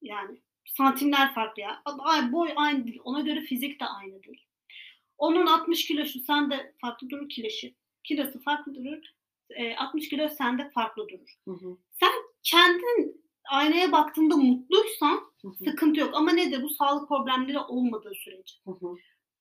Yani 0.03 0.41
santimler 0.65 1.35
farklı 1.35 1.63
ya. 1.63 1.83
Ay, 1.99 2.33
Boy 2.33 2.49
aynı 2.57 2.87
değil. 2.87 3.01
Ona 3.05 3.21
göre 3.21 3.41
fizik 3.41 3.81
de 3.81 3.85
aynı 3.85 4.23
değil. 4.23 4.47
Onun 5.19 5.47
60 5.47 5.87
kilosu 5.87 6.21
sende 6.21 6.75
farklı 6.81 7.11
durur 7.11 7.29
kilosu. 7.29 7.67
Kilosu 8.05 8.43
farklı 8.43 8.75
durur. 8.75 9.03
E, 9.51 9.77
60 9.77 10.09
kilo 10.09 10.29
sende 10.29 10.71
farklı 10.71 11.09
durur. 11.09 11.35
Hı 11.45 11.51
hı. 11.51 11.77
Kendin 12.43 13.23
aynaya 13.51 13.93
baktığında 13.93 14.37
mutluysan 14.37 15.21
Hı 15.43 15.49
hı. 15.49 15.65
sıkıntı 15.65 16.01
yok. 16.01 16.11
Ama 16.15 16.33
nedir? 16.33 16.63
Bu 16.63 16.69
sağlık 16.69 17.09
problemleri 17.09 17.59
olmadığı 17.59 18.15
sürece. 18.15 18.55
Hı 18.65 18.71
hı. 18.71 18.97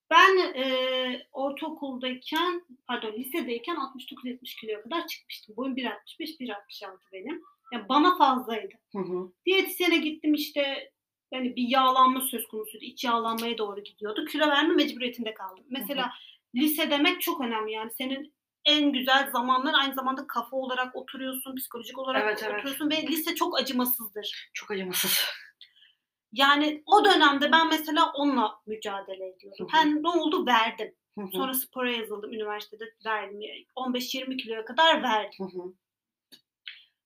Ben 0.10 0.38
e, 0.38 1.28
ortaokuldayken, 1.32 2.66
pardon 2.88 3.14
lisedeyken 3.14 3.76
69-70 3.76 4.60
kiloya 4.60 4.82
kadar 4.82 5.08
çıkmıştım. 5.08 5.56
Boyum 5.56 5.76
1.65-1.66 5.78 6.98
benim. 7.14 7.42
Yani 7.74 7.90
bana 7.90 8.18
fazlaydı. 8.18 8.74
Hı 8.92 9.00
hı. 9.00 9.32
Diyetisyene 9.46 9.98
gittim 9.98 10.34
işte 10.34 10.92
yani 11.32 11.56
bir 11.56 11.68
yağlanma 11.68 12.22
söz 12.22 12.48
konusuydu. 12.48 12.86
İç 12.86 13.04
yağlanmaya 13.04 13.58
doğru 13.58 13.84
gidiyordu. 13.84 14.26
Kilo 14.26 14.48
verme 14.48 14.74
mecburiyetinde 14.74 15.34
kaldım. 15.34 15.64
Mesela 15.70 16.12
lise 16.56 16.90
demek 16.90 17.22
çok 17.22 17.42
önemli 17.42 17.72
yani 17.72 17.92
senin 17.92 18.34
en 18.66 18.92
güzel 18.92 19.30
zamanlar 19.32 19.74
aynı 19.82 19.94
zamanda 19.94 20.28
kafa 20.28 20.58
olarak 20.58 20.96
oturuyorsun, 20.96 21.56
psikolojik 21.56 21.98
olarak 21.98 22.24
Evet, 22.24 22.44
evet. 22.44 22.56
oturuyorsun 22.56 22.90
ve 22.90 23.08
lise 23.08 23.36
çok 23.36 23.60
acımasızdır. 23.60 24.52
Çok 24.54 24.72
acımasız. 24.72 25.20
Yani 26.32 26.84
o 26.86 27.06
dönemde 27.06 27.52
ben 27.52 27.70
mesela 27.70 28.12
onunla 28.12 28.56
mücadele 28.68 29.28
ediyordum. 29.28 29.58
Hı 29.60 29.64
hı. 29.64 29.68
Ben 29.74 30.04
ne 30.04 30.10
oldu? 30.10 30.46
Verdim. 30.46 30.96
Sonra 31.32 31.54
spora 31.54 31.92
yazıldım. 31.92 32.34
Üniversitede 32.34 32.84
verdim. 33.06 33.40
15-20 33.76 34.38
kiloya 34.38 34.66
kadar 34.66 35.04
verdim. 35.04 35.48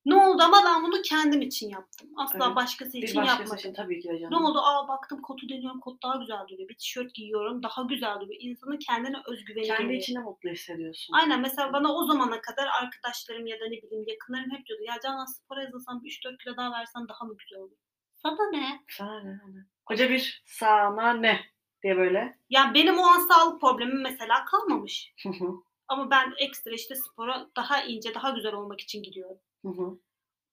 Ne 0.06 0.14
oldu 0.14 0.42
ama 0.42 0.56
ben 0.64 0.82
bunu 0.84 1.02
kendim 1.02 1.40
için 1.40 1.68
yaptım. 1.68 2.10
Asla 2.16 2.46
Evet. 2.46 2.56
başkası 2.56 2.92
Bir 2.92 3.02
için 3.02 3.16
başkası 3.16 3.40
yapmadım. 3.40 3.58
için 3.58 3.74
tabii 3.74 4.00
ki 4.00 4.08
de 4.08 4.18
canım. 4.18 4.32
Ne 4.42 4.46
oldu? 4.48 4.58
Aa 4.58 4.88
baktım 4.88 5.22
kotu 5.22 5.48
deniyorum. 5.48 5.80
Kot 5.80 6.02
daha 6.02 6.16
güzel 6.16 6.48
duruyor. 6.48 6.68
Bir 6.68 6.76
tişört 6.76 7.14
giyiyorum. 7.14 7.62
Daha 7.62 7.82
güzel 7.82 8.14
duruyor. 8.20 8.40
İnsanın 8.40 8.76
kendine 8.78 9.16
özgüveni 9.26 9.66
Kendi 9.66 9.82
geliyor. 9.82 10.00
içinde 10.02 10.18
mutlu 10.18 10.50
hissediyorsun. 10.50 11.14
Aynen 11.14 11.40
mesela 11.40 11.72
bana 11.72 11.92
o 11.94 12.06
zamana 12.06 12.40
kadar 12.40 12.68
arkadaşlarım 12.82 13.46
ya 13.46 13.60
da 13.60 13.64
ne 13.64 13.82
bileyim 13.82 14.04
yakınlarım 14.08 14.50
hep 14.50 14.66
diyordu. 14.66 14.82
Ya 14.86 14.94
Canan 15.02 15.24
spora 15.24 15.62
yazılsam 15.62 15.98
3-4 16.04 16.38
kilo 16.38 16.56
daha 16.56 16.72
versen 16.72 17.08
daha 17.08 17.24
mı 17.24 17.36
güzel 17.38 17.58
olur? 17.58 17.76
Sana 18.14 18.50
ne? 18.52 18.80
Sana 18.88 19.20
ne? 19.20 19.38
hani? 19.42 19.56
Koca 19.86 20.10
bir 20.10 20.42
sana 20.46 21.12
ne 21.12 21.40
diye 21.82 21.96
böyle. 21.96 22.38
Ya 22.50 22.70
benim 22.74 22.98
o 22.98 23.02
an 23.02 23.18
sağlık 23.28 23.60
problemim 23.60 24.02
mesela 24.02 24.44
kalmamış. 24.44 25.12
Hı 25.22 25.28
hı. 25.28 25.48
Ama 25.88 26.10
ben 26.10 26.34
ekstra 26.38 26.70
işte 26.70 26.94
spora 26.94 27.50
daha 27.56 27.82
ince, 27.82 28.14
daha 28.14 28.30
güzel 28.30 28.54
olmak 28.54 28.80
için 28.80 29.02
gidiyorum. 29.02 29.38
Hı 29.62 29.68
hı. 29.68 29.98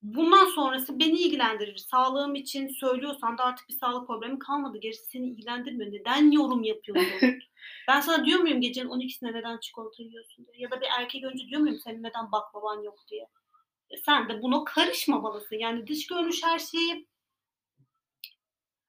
Bundan 0.02 0.46
sonrası 0.46 1.00
beni 1.00 1.20
ilgilendirir. 1.20 1.78
Sağlığım 1.78 2.36
için 2.36 2.68
söylüyorsan 2.68 3.38
da 3.38 3.44
artık 3.44 3.70
bir 3.70 3.74
sağlık 3.74 4.08
problemi 4.08 4.40
kalmadı. 4.40 4.78
Gerisi 4.78 5.06
seni 5.06 5.30
ilgilendirmiyor. 5.30 5.92
Neden 5.92 6.32
yorum 6.32 6.64
yapıyorsun? 6.64 7.40
ben 7.88 8.02
sana 8.02 8.26
diyor 8.26 8.40
muyum 8.40 8.62
gecenin 8.62 8.90
12'sinde 8.90 9.34
neden 9.34 9.58
çikolata 9.58 10.04
yiyorsun 10.04 10.46
diye? 10.46 10.58
Ya 10.58 10.72
da 10.72 10.82
bir 10.82 10.88
erkek 11.00 11.24
önce 11.24 11.48
diyor 11.48 11.62
muyum 11.62 11.80
senin 11.84 12.04
neden 12.04 12.32
baklavan 12.32 12.82
yok 12.82 13.00
diye? 13.12 13.28
E 13.90 13.98
sen 13.98 14.30
de 14.30 14.42
buna 14.42 14.64
karışmamalısın. 14.64 15.56
Yani 15.56 15.88
dış 15.88 16.08
görünüş 16.08 16.44
her 16.44 16.60
şeyi 16.60 17.08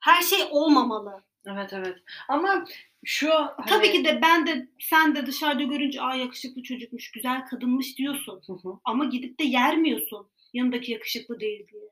her 0.01 0.23
şey 0.23 0.49
olmamalı. 0.51 1.25
Evet 1.47 1.73
evet. 1.73 1.97
Ama 2.29 2.65
şu 3.05 3.35
hani... 3.35 3.67
Tabii 3.69 3.93
ki 3.93 4.05
de 4.05 4.23
ben 4.23 4.47
de 4.47 4.69
sen 4.81 5.15
de 5.15 5.27
dışarıda 5.27 5.63
görünce 5.63 6.03
aa 6.03 6.15
yakışıklı 6.15 6.63
çocukmuş, 6.63 7.11
güzel 7.11 7.47
kadınmış 7.47 7.99
diyorsun. 7.99 8.43
Hı 8.47 8.53
hı. 8.53 8.79
Ama 8.85 9.05
gidip 9.05 9.41
de 9.41 9.45
yermiyorsun. 9.45 10.29
Yanındaki 10.53 10.93
yakışıklı 10.93 11.41
değil 11.41 11.67
diye. 11.73 11.83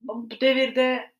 bu 0.00 0.30
devirde 0.40 1.12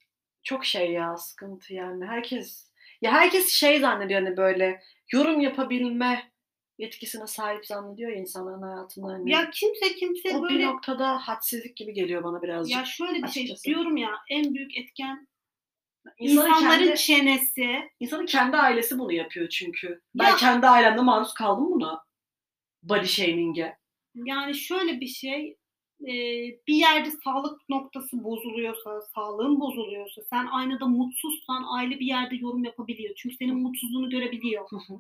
çok 0.43 0.65
şey 0.65 0.93
ya 0.93 1.17
sıkıntı 1.17 1.75
yani. 1.75 2.07
Herkes 2.07 2.69
ya 3.03 3.13
herkes 3.13 3.49
şey 3.49 3.81
zannediyor 3.81 4.23
hani 4.23 4.37
böyle 4.37 4.83
yorum 5.13 5.41
yapabilme 5.41 6.33
yetkisine 6.79 7.27
sahip 7.27 7.67
zannediyor 7.67 8.11
ya 8.11 8.17
insanların 8.17 8.63
hayatında. 8.63 9.07
Hani. 9.07 9.31
Ya 9.31 9.51
kimse 9.51 9.95
kimse 9.95 10.37
o 10.37 10.45
bir 10.45 10.49
böyle 10.49 10.67
noktada 10.67 11.19
hadsizlik 11.29 11.77
gibi 11.77 11.93
geliyor 11.93 12.25
bana 12.25 12.43
birazcık. 12.43 12.77
ya 12.77 12.85
şöyle 12.85 13.19
bir 13.19 13.23
açıkçası. 13.23 13.65
şey 13.65 13.75
diyorum 13.75 13.97
ya 13.97 14.11
en 14.31 14.55
büyük 14.55 14.77
etken 14.77 15.29
İnsanın 16.19 16.49
insanların 16.49 16.85
kendi, 16.85 16.99
çenesi. 16.99 17.91
insanın 18.01 18.27
kendi 18.27 18.57
ailesi 18.57 18.99
bunu 18.99 19.13
yapıyor 19.13 19.49
çünkü. 19.49 20.01
Ben 20.15 20.29
Ya- 20.29 20.37
kendi 20.37 20.67
ailemde 20.67 21.01
maruz 21.01 21.35
kaldım 21.35 21.71
buna. 21.71 22.05
Body 22.83 23.07
shaming'e. 23.07 23.77
Yani 24.15 24.55
şöyle 24.55 25.01
bir 25.01 25.07
şey 25.07 25.57
e, 26.01 26.13
bir 26.69 26.75
yerde 26.75 27.11
sağlık 27.25 27.69
noktası 27.69 28.25
bozuluyorsa, 28.25 29.01
sağlığın 29.15 29.61
bozuluyorsa, 29.61 30.23
sen 30.31 30.47
aynada 30.47 30.87
mutsuzsan 30.87 31.65
aile 31.69 32.01
bir 32.01 32.07
yerde 32.07 32.37
yorum 32.37 32.65
yapabiliyor. 32.65 33.15
Çünkü 33.17 33.37
senin 33.37 33.63
mutsuzluğunu 33.63 34.11
görebiliyor. 34.11 34.67
Hı 34.71 34.77
hı. 34.77 34.99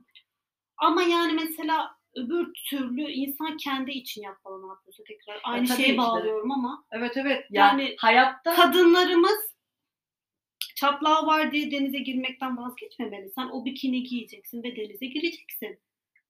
Ama 0.76 1.02
yani 1.02 1.32
mesela 1.32 1.90
öbür 2.14 2.52
türlü 2.70 3.10
insan 3.10 3.56
kendi 3.56 3.90
için 3.90 4.22
yapmalı 4.22 4.62
ne 4.62 4.68
yapıyorsa 4.68 5.02
tekrar. 5.08 5.40
Aynı 5.44 5.66
tabii 5.66 5.76
ki 5.76 5.82
şeye 5.82 5.92
de. 5.92 5.98
bağlıyorum 5.98 6.50
ama 6.52 6.84
evet 6.92 7.16
evet. 7.16 7.44
Yani, 7.50 7.82
Yani 7.82 7.96
hayatta 7.98 8.54
kadınlarımız 8.54 9.54
çatlağı 10.80 11.26
var 11.26 11.52
diye 11.52 11.70
denize 11.70 11.99
girmekten 11.99 12.56
vazgeçmemeli. 12.56 13.30
Sen 13.30 13.49
o 13.49 13.64
bikini 13.64 14.02
giyeceksin 14.02 14.62
ve 14.62 14.76
denize 14.76 15.06
gireceksin. 15.06 15.78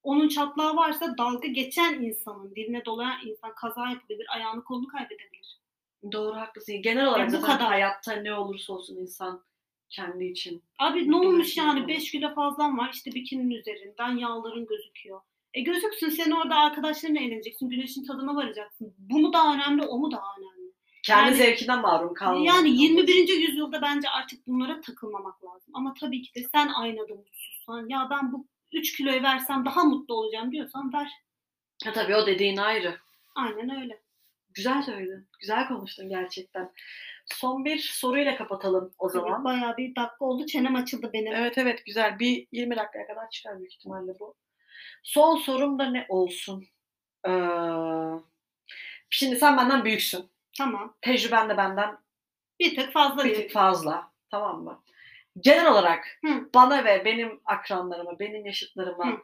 Onun 0.03 0.27
çatlağı 0.27 0.75
varsa 0.75 1.17
dalga 1.17 1.47
geçen 1.47 2.01
insanın, 2.01 2.55
diline 2.55 2.85
dolayan 2.85 3.27
insan 3.27 3.55
kaza 3.55 3.89
yapabilir, 3.89 4.25
ayağını 4.29 4.63
kolunu 4.63 4.87
kaybedebilir. 4.87 5.59
doğru 6.11 6.35
haklısın. 6.35 6.81
Genel 6.81 7.07
olarak 7.07 7.27
bu 7.27 7.31
zaten 7.31 7.57
kadar. 7.57 7.67
hayatta 7.67 8.13
ne 8.13 8.33
olursa 8.33 8.73
olsun 8.73 8.97
insan 8.97 9.43
kendi 9.89 10.25
için. 10.25 10.63
Abi 10.79 11.11
ne 11.11 11.15
olmuş 11.15 11.57
yani 11.57 11.79
olmaz. 11.79 11.87
5 11.87 12.11
kilo 12.11 12.33
fazlan 12.33 12.77
var 12.77 12.89
işte 12.93 13.11
bikinin 13.11 13.51
üzerinden 13.51 14.17
yağların 14.17 14.65
gözüküyor. 14.65 15.21
E 15.53 15.61
gözüksün 15.61 16.09
sen 16.09 16.31
orada 16.31 16.55
arkadaşlarınla 16.55 17.19
eğleneceksin, 17.19 17.69
güneşin 17.69 18.05
tadına 18.05 18.35
varacaksın. 18.35 18.93
Bu 18.97 19.19
mu 19.19 19.33
daha 19.33 19.53
önemli, 19.53 19.83
o 19.83 19.99
mu 19.99 20.11
daha 20.11 20.35
önemli? 20.37 20.48
Kendi 21.09 21.27
Yani- 21.29 21.37
zevkinden 21.37 21.81
mahrum 21.81 22.13
kalmamak. 22.13 22.47
Yani 22.47 22.69
lazım. 22.69 22.81
21. 22.81 23.33
yüzyılda 23.47 23.81
bence 23.81 24.09
artık 24.09 24.47
bunlara 24.47 24.81
takılmamak 24.81 25.43
lazım. 25.43 25.71
Ama 25.73 25.93
tabii 25.99 26.21
ki 26.21 26.35
de 26.35 26.47
sen 26.55 26.67
aynada 26.67 27.15
mutsuzsan, 27.15 27.89
ya 27.89 28.07
ben 28.11 28.33
bu 28.33 28.47
3 28.71 28.97
kiloyu 28.97 29.23
versem 29.23 29.65
daha 29.65 29.83
mutlu 29.83 30.13
olacağım 30.15 30.51
diyorsan 30.51 30.93
ver. 30.93 31.11
Ha, 31.85 31.91
tabii 31.93 32.15
o 32.15 32.27
dediğin 32.27 32.57
ayrı. 32.57 32.97
Aynen 33.35 33.81
öyle. 33.81 34.01
Güzel 34.53 34.81
söyledin. 34.83 35.27
Güzel 35.39 35.67
konuştun 35.67 36.09
gerçekten. 36.09 36.71
Son 37.25 37.65
bir 37.65 37.77
soruyla 37.79 38.37
kapatalım 38.37 38.93
o 38.99 39.09
zaman. 39.09 39.33
Evet, 39.35 39.43
bayağı 39.43 39.77
bir 39.77 39.95
dakika 39.95 40.25
oldu. 40.25 40.45
Çenem 40.45 40.75
açıldı 40.75 41.09
benim. 41.13 41.33
Evet 41.33 41.57
evet 41.57 41.85
güzel. 41.85 42.19
Bir 42.19 42.47
20 42.51 42.75
dakikaya 42.75 43.07
kadar 43.07 43.29
çıkar 43.29 43.59
büyük 43.59 43.73
ihtimalle 43.73 44.19
bu. 44.19 44.35
Son 45.03 45.37
sorum 45.37 45.79
da 45.79 45.85
ne 45.89 46.05
olsun? 46.09 46.65
Ee, 47.27 47.31
şimdi 49.09 49.35
sen 49.35 49.57
benden 49.57 49.85
büyüksün. 49.85 50.29
Tamam. 50.59 50.97
Tecrüben 51.01 51.49
de 51.49 51.57
benden 51.57 51.97
Bir 52.59 52.75
tık 52.75 52.91
fazla 52.93 53.23
bir 53.25 53.35
tık 53.35 53.51
fazla. 53.51 54.11
Tamam 54.31 54.63
mı? 54.63 54.83
Genel 55.39 55.71
olarak 55.71 56.19
Hı. 56.25 56.49
bana 56.55 56.85
ve 56.85 57.05
benim 57.05 57.41
akranlarıma, 57.45 58.19
benim 58.19 58.45
yaşıtlarıma 58.45 59.07
Hı. 59.07 59.17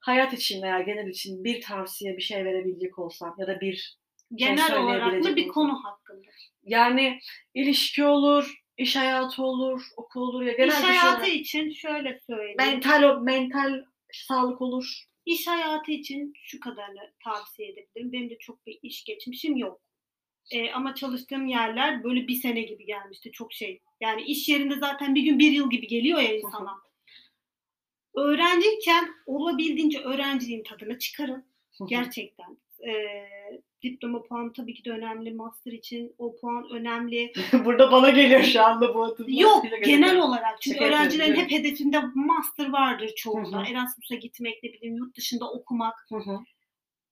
hayat 0.00 0.32
için 0.32 0.62
veya 0.62 0.80
genel 0.80 1.06
için 1.06 1.44
bir 1.44 1.60
tavsiye, 1.60 2.16
bir 2.16 2.22
şey 2.22 2.44
verebilecek 2.44 2.98
olsam 2.98 3.34
ya 3.38 3.46
da 3.46 3.60
bir 3.60 3.98
genel 4.34 4.76
olarak 4.82 5.12
mı 5.12 5.36
bir 5.36 5.42
olsam. 5.42 5.54
konu 5.54 5.84
hakkında? 5.84 6.30
yani 6.62 7.18
ilişki 7.54 8.04
olur, 8.04 8.54
iş 8.76 8.96
hayatı 8.96 9.42
olur, 9.42 9.82
okul 9.96 10.20
olur 10.20 10.42
ya 10.42 10.52
genel 10.52 10.68
İş 10.68 10.74
şey 10.74 10.96
hayatı 10.96 11.16
olarak- 11.20 11.28
için 11.34 11.70
şöyle 11.70 12.18
söyleyeyim. 12.26 12.56
mental 12.58 13.20
mental 13.22 13.84
sağlık 14.12 14.62
olur. 14.62 15.04
İş 15.26 15.46
hayatı 15.46 15.90
için 15.90 16.32
şu 16.44 16.60
kadarını 16.60 17.12
tavsiye 17.24 17.68
edebilirim. 17.68 18.12
Benim 18.12 18.30
de 18.30 18.38
çok 18.38 18.66
bir 18.66 18.78
iş 18.82 19.04
geçmişim 19.04 19.56
yok. 19.56 19.80
Ee, 20.50 20.70
ama 20.70 20.94
çalıştığım 20.94 21.46
yerler 21.46 22.04
böyle 22.04 22.28
bir 22.28 22.34
sene 22.34 22.62
gibi 22.62 22.86
gelmişti. 22.86 23.30
Çok 23.32 23.52
şey. 23.52 23.80
Yani 24.00 24.22
iş 24.22 24.48
yerinde 24.48 24.74
zaten 24.76 25.14
bir 25.14 25.22
gün 25.22 25.38
bir 25.38 25.52
yıl 25.52 25.70
gibi 25.70 25.86
geliyor 25.86 26.20
ya 26.20 26.38
insana. 26.38 26.76
Öğrenciyken 28.14 29.08
olabildiğince 29.26 29.98
öğrenciliğin 29.98 30.62
tadını 30.62 30.98
çıkarın. 30.98 31.44
Gerçekten. 31.88 32.56
Ee, 32.88 33.26
diploma 33.82 34.22
puanı 34.22 34.52
tabii 34.52 34.74
ki 34.74 34.84
de 34.84 34.90
önemli. 34.90 35.32
Master 35.34 35.72
için 35.72 36.14
o 36.18 36.36
puan 36.36 36.70
önemli. 36.70 37.32
Burada 37.64 37.92
bana 37.92 38.10
geliyor 38.10 38.42
şu 38.42 38.62
anda 38.62 38.94
bu 38.94 39.04
adım. 39.04 39.26
Yok 39.28 39.64
genel 39.84 40.20
olarak. 40.20 40.62
Çünkü 40.62 40.78
Şaka 40.78 40.88
öğrencilerin 40.88 41.34
hep 41.34 41.50
hedefinde 41.50 42.00
master 42.14 42.72
vardır 42.72 43.12
çoğunda. 43.16 43.64
Erasmus'a 43.70 44.14
gitmek, 44.14 44.62
ne 44.62 44.72
bileyim 44.72 44.96
yurt 44.96 45.16
dışında 45.16 45.52
okumak. 45.52 46.06
Hı 46.08 46.16
hı. 46.16 46.38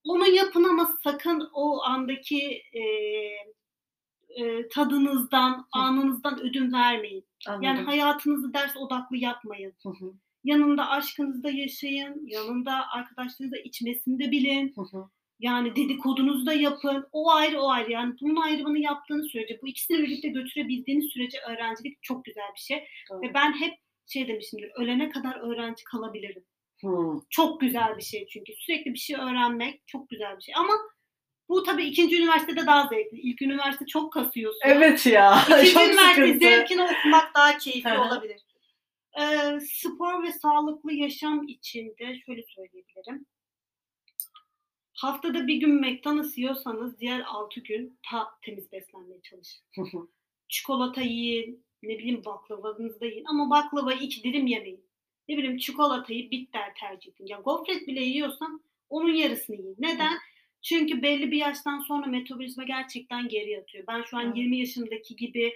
Onu 0.05 0.27
yapın 0.27 0.65
ama 0.65 0.91
sakın 1.05 1.49
o 1.53 1.83
andaki 1.83 2.63
e, 2.73 2.83
e, 4.29 4.69
tadınızdan, 4.69 5.67
anınızdan 5.73 6.41
ödün 6.41 6.73
vermeyin. 6.73 7.25
Anladım. 7.47 7.63
Yani 7.63 7.81
hayatınızı 7.81 8.55
ders 8.55 8.77
odaklı 8.77 9.17
yapmayın. 9.17 9.75
Hı 9.83 9.89
hı. 9.89 10.13
Yanında 10.45 10.89
aşkınızda 10.89 11.51
yaşayın, 11.51 12.27
yanında 12.27 12.89
arkadaşlarınızla 12.91 13.59
içmesini 13.59 14.19
de 14.19 14.31
bilin. 14.31 14.73
Hı 14.75 14.81
hı. 14.81 15.05
Yani 15.41 15.77
dedikodunuzu 15.77 16.47
da 16.47 16.53
yapın. 16.53 17.07
O 17.13 17.31
ayrı 17.31 17.61
o 17.61 17.69
ayrı. 17.69 17.93
Yani 17.93 18.15
bunun 18.21 18.37
ayrımını 18.37 18.79
yaptığınız 18.79 19.31
sürece, 19.31 19.59
bu 19.63 19.69
ikisini 19.69 19.99
birlikte 19.99 20.29
götürebildiğiniz 20.29 21.13
sürece 21.13 21.39
öğrencilik 21.49 22.03
çok 22.03 22.25
güzel 22.25 22.51
bir 22.57 22.61
şey. 22.61 22.85
Doğru. 23.11 23.23
Ve 23.23 23.35
ben 23.35 23.53
hep 23.53 23.75
şey 24.07 24.29
demişimdir, 24.29 24.71
ölene 24.77 25.11
kadar 25.11 25.37
öğrenci 25.41 25.85
kalabilirim. 25.85 26.45
Hı. 26.85 27.21
Çok 27.31 27.61
güzel 27.61 27.97
bir 27.97 28.03
şey 28.03 28.27
çünkü. 28.27 28.53
Sürekli 28.59 28.95
bir 28.95 28.99
şey 28.99 29.17
öğrenmek 29.17 29.83
çok 29.87 30.09
güzel 30.09 30.37
bir 30.37 30.43
şey. 30.43 30.55
Ama 30.55 30.73
bu 31.49 31.63
tabii 31.63 31.85
ikinci 31.85 32.19
üniversitede 32.19 32.67
daha 32.67 32.89
zevkli. 32.89 33.21
İlk 33.21 33.43
üniversite 33.43 33.87
çok 33.87 34.13
kasıyorsun. 34.13 34.61
Evet 34.65 35.07
ya. 35.07 35.43
İkinci 35.49 35.73
çok 35.73 35.83
üniversite 35.83 36.27
sıkıntı. 36.27 36.39
zevkini 36.39 36.83
okumak 36.83 37.35
daha 37.35 37.59
keyifli 37.59 37.99
olabilir. 37.99 38.41
Ee, 39.21 39.61
spor 39.61 40.23
ve 40.23 40.33
sağlıklı 40.33 40.93
yaşam 40.93 41.49
içinde 41.49 42.21
şöyle 42.27 42.43
söyleyebilirim. 42.43 43.27
Haftada 44.95 45.47
bir 45.47 45.57
gün 45.57 45.75
McDonald's 45.75 46.39
yiyorsanız 46.39 47.01
diğer 47.01 47.23
6 47.27 47.61
gün 47.61 47.99
ta 48.11 48.29
temiz 48.43 48.73
beslenmeye 48.73 49.21
çalışın. 49.23 49.61
Çikolata 50.49 51.01
yiyin, 51.01 51.65
ne 51.83 51.99
bileyim 51.99 52.25
baklavanızı 52.25 53.01
da 53.01 53.07
yiyin 53.07 53.25
ama 53.25 53.51
baklavayı 53.51 53.99
iki 53.99 54.23
dilim 54.23 54.47
yemeyin. 54.47 54.88
Ne 55.29 55.37
bileyim 55.37 55.59
çikolatayı 55.59 56.31
bitter 56.31 56.75
tercih 56.75 57.13
edin. 57.13 57.27
Ya 57.27 57.39
gofret 57.39 57.87
bile 57.87 58.01
yiyorsan 58.01 58.61
onun 58.91 59.13
yarısını 59.13 59.57
yiyin. 59.57 59.77
Neden? 59.79 60.19
Çünkü 60.63 61.03
belli 61.03 61.31
bir 61.31 61.37
yaştan 61.37 61.79
sonra 61.79 62.07
metabolizma 62.07 62.65
gerçekten 62.65 63.29
geri 63.29 63.51
yatıyor. 63.51 63.85
Ben 63.89 64.03
şu 64.03 64.17
an 64.17 64.25
Evet. 64.25 64.37
20 64.37 64.59
yaşımdaki 64.59 65.17
gibi 65.17 65.53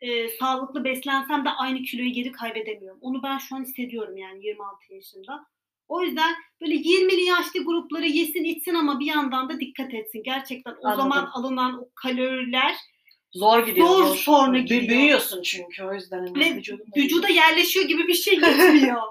e, 0.00 0.28
sağlıklı 0.28 0.84
beslensem 0.84 1.44
de 1.44 1.50
aynı 1.50 1.82
kiloyu 1.82 2.12
geri 2.12 2.32
kaybedemiyorum. 2.32 2.98
Onu 3.00 3.22
ben 3.22 3.38
şu 3.38 3.56
an 3.56 3.62
hissediyorum 3.62 4.16
yani 4.16 4.46
26 4.46 4.94
yaşında. 4.94 5.46
O 5.88 6.02
yüzden 6.02 6.34
böyle 6.60 6.74
20'li 6.74 7.24
yaşlı 7.24 7.64
grupları 7.64 8.06
yesin 8.06 8.44
içsin 8.44 8.74
ama 8.74 9.00
bir 9.00 9.06
yandan 9.06 9.48
da 9.48 9.60
dikkat 9.60 9.94
etsin. 9.94 10.22
Gerçekten 10.22 10.72
o 10.72 10.86
Anladım. 10.86 10.96
zaman 10.96 11.30
alınan 11.32 11.82
o 11.82 11.88
kaloriler 11.94 12.76
Zor 13.34 13.66
gidiyor. 13.66 13.86
Zor 13.86 14.16
sonra 14.16 14.58
Bü- 14.58 14.62
gidiyor. 14.62 14.88
Büyüyorsun 14.88 15.42
çünkü 15.42 15.84
o 15.84 15.94
yüzden. 15.94 16.18
hani 16.18 16.40
ve 16.40 16.50
da 16.56 16.56
vücuda 16.96 17.28
yerleşiyor 17.28 17.86
gibi 17.86 18.08
bir 18.08 18.14
şey 18.14 18.34
gitmiyor. 18.40 19.02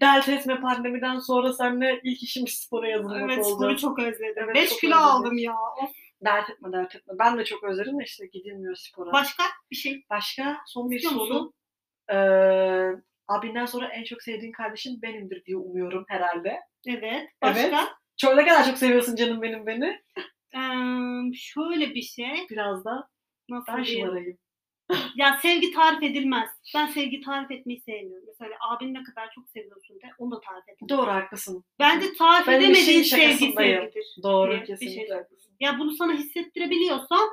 Dert 0.00 0.28
etme 0.28 0.60
pandemiden 0.60 1.18
sonra 1.18 1.52
seninle 1.52 2.00
ilk 2.04 2.22
işimiz 2.22 2.50
spora 2.54 2.88
yazılmak 2.88 3.22
evet 3.30 3.44
oldu. 3.44 3.54
sporu 3.54 3.76
çok 3.76 3.98
özledim. 3.98 4.34
Evet, 4.44 4.54
5 4.54 4.70
çok 4.70 4.80
kilo 4.80 4.90
özledim. 4.96 5.08
aldım 5.08 5.38
ya. 5.38 5.54
Dert 6.24 6.50
etme 6.50 6.72
dert 6.72 6.94
etme. 6.96 7.14
Ben 7.18 7.38
de 7.38 7.44
çok 7.44 7.64
özledim 7.64 7.98
de 8.00 8.04
işte 8.04 8.26
gidilmiyor 8.26 8.74
spora. 8.76 9.12
Başka 9.12 9.42
bir 9.70 9.76
şey. 9.76 10.04
Başka 10.10 10.56
son 10.66 10.90
bir 10.90 10.96
İstiyor 10.96 11.12
soru. 11.14 11.34
musun? 11.34 11.54
Ee, 12.12 12.16
abinden 13.28 13.66
sonra 13.66 13.88
en 13.88 14.04
çok 14.04 14.22
sevdiğin 14.22 14.52
kardeşin 14.52 15.02
benimdir 15.02 15.44
diye 15.44 15.56
umuyorum 15.56 16.04
herhalde. 16.08 16.60
Evet. 16.86 17.28
Başka? 17.42 17.60
Evet. 17.60 17.74
Çok 18.16 18.36
ne 18.36 18.44
kadar 18.46 18.64
çok 18.66 18.78
seviyorsun 18.78 19.16
canım 19.16 19.42
benim 19.42 19.66
beni. 19.66 20.00
Eee, 20.54 21.32
şöyle 21.34 21.94
bir 21.94 22.02
şey. 22.02 22.46
Biraz 22.50 22.84
da 22.84 23.08
Nasıl 23.50 23.72
ben 23.72 23.82
şımarayım. 23.82 24.38
Ya 25.16 25.38
sevgi 25.42 25.72
tarif 25.72 26.02
edilmez. 26.02 26.48
Ben 26.74 26.86
sevgi 26.86 27.20
tarif 27.20 27.50
etmeyi 27.50 27.80
sevmiyorum. 27.80 28.24
Mesela 28.26 28.50
abini 28.70 28.94
ne 28.94 29.02
kadar 29.02 29.30
çok 29.34 29.48
seviyorsun 29.48 29.96
de 29.96 30.06
onu 30.18 30.30
da 30.30 30.40
tarif 30.40 30.68
et. 30.68 30.88
Doğru 30.88 31.10
haklısın. 31.10 31.64
Bence 31.78 32.06
tarif 32.18 32.46
Ben 32.48 32.54
de 32.60 32.60
bir 32.60 32.64
edemediğin 32.70 33.02
sevgi 33.02 33.52
sevgidir. 33.52 34.16
Doğru 34.22 34.50
diye 34.50 34.60
bir 34.60 34.66
kesinlikle 34.66 35.06
şey. 35.06 35.16
haklısın. 35.16 35.52
Ya 35.60 35.78
bunu 35.78 35.92
sana 35.92 36.12
hissettirebiliyorsam 36.14 37.28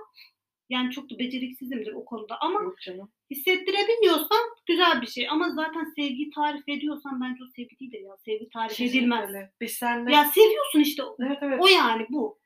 yani 0.69 0.91
çok 0.91 1.09
da 1.09 1.19
beceriksizimdir 1.19 1.93
o 1.93 2.05
konuda 2.05 2.37
ama 2.41 2.61
Yok 2.63 2.81
canım. 2.81 3.11
hissettirebiliyorsam 3.31 4.37
güzel 4.65 5.01
bir 5.01 5.07
şey. 5.07 5.29
Ama 5.29 5.49
zaten 5.49 5.83
sevgiyi 5.95 6.29
tarif 6.29 6.69
ediyorsan 6.69 7.21
bence 7.21 7.43
o 7.43 7.47
sevgi 7.55 7.79
değildir 7.79 7.99
ya. 7.99 8.17
Sevgi 8.25 8.49
tarif 8.49 8.81
edilmez. 8.81 9.19
Kesinlikle. 9.21 9.51
Biz 9.61 9.71
seninle 9.71 10.11
Ya 10.13 10.25
seviyorsun 10.25 10.79
işte. 10.79 11.03
evet 11.19 11.37
evet. 11.41 11.59
O 11.61 11.67
yani 11.67 12.05
bu. 12.09 12.39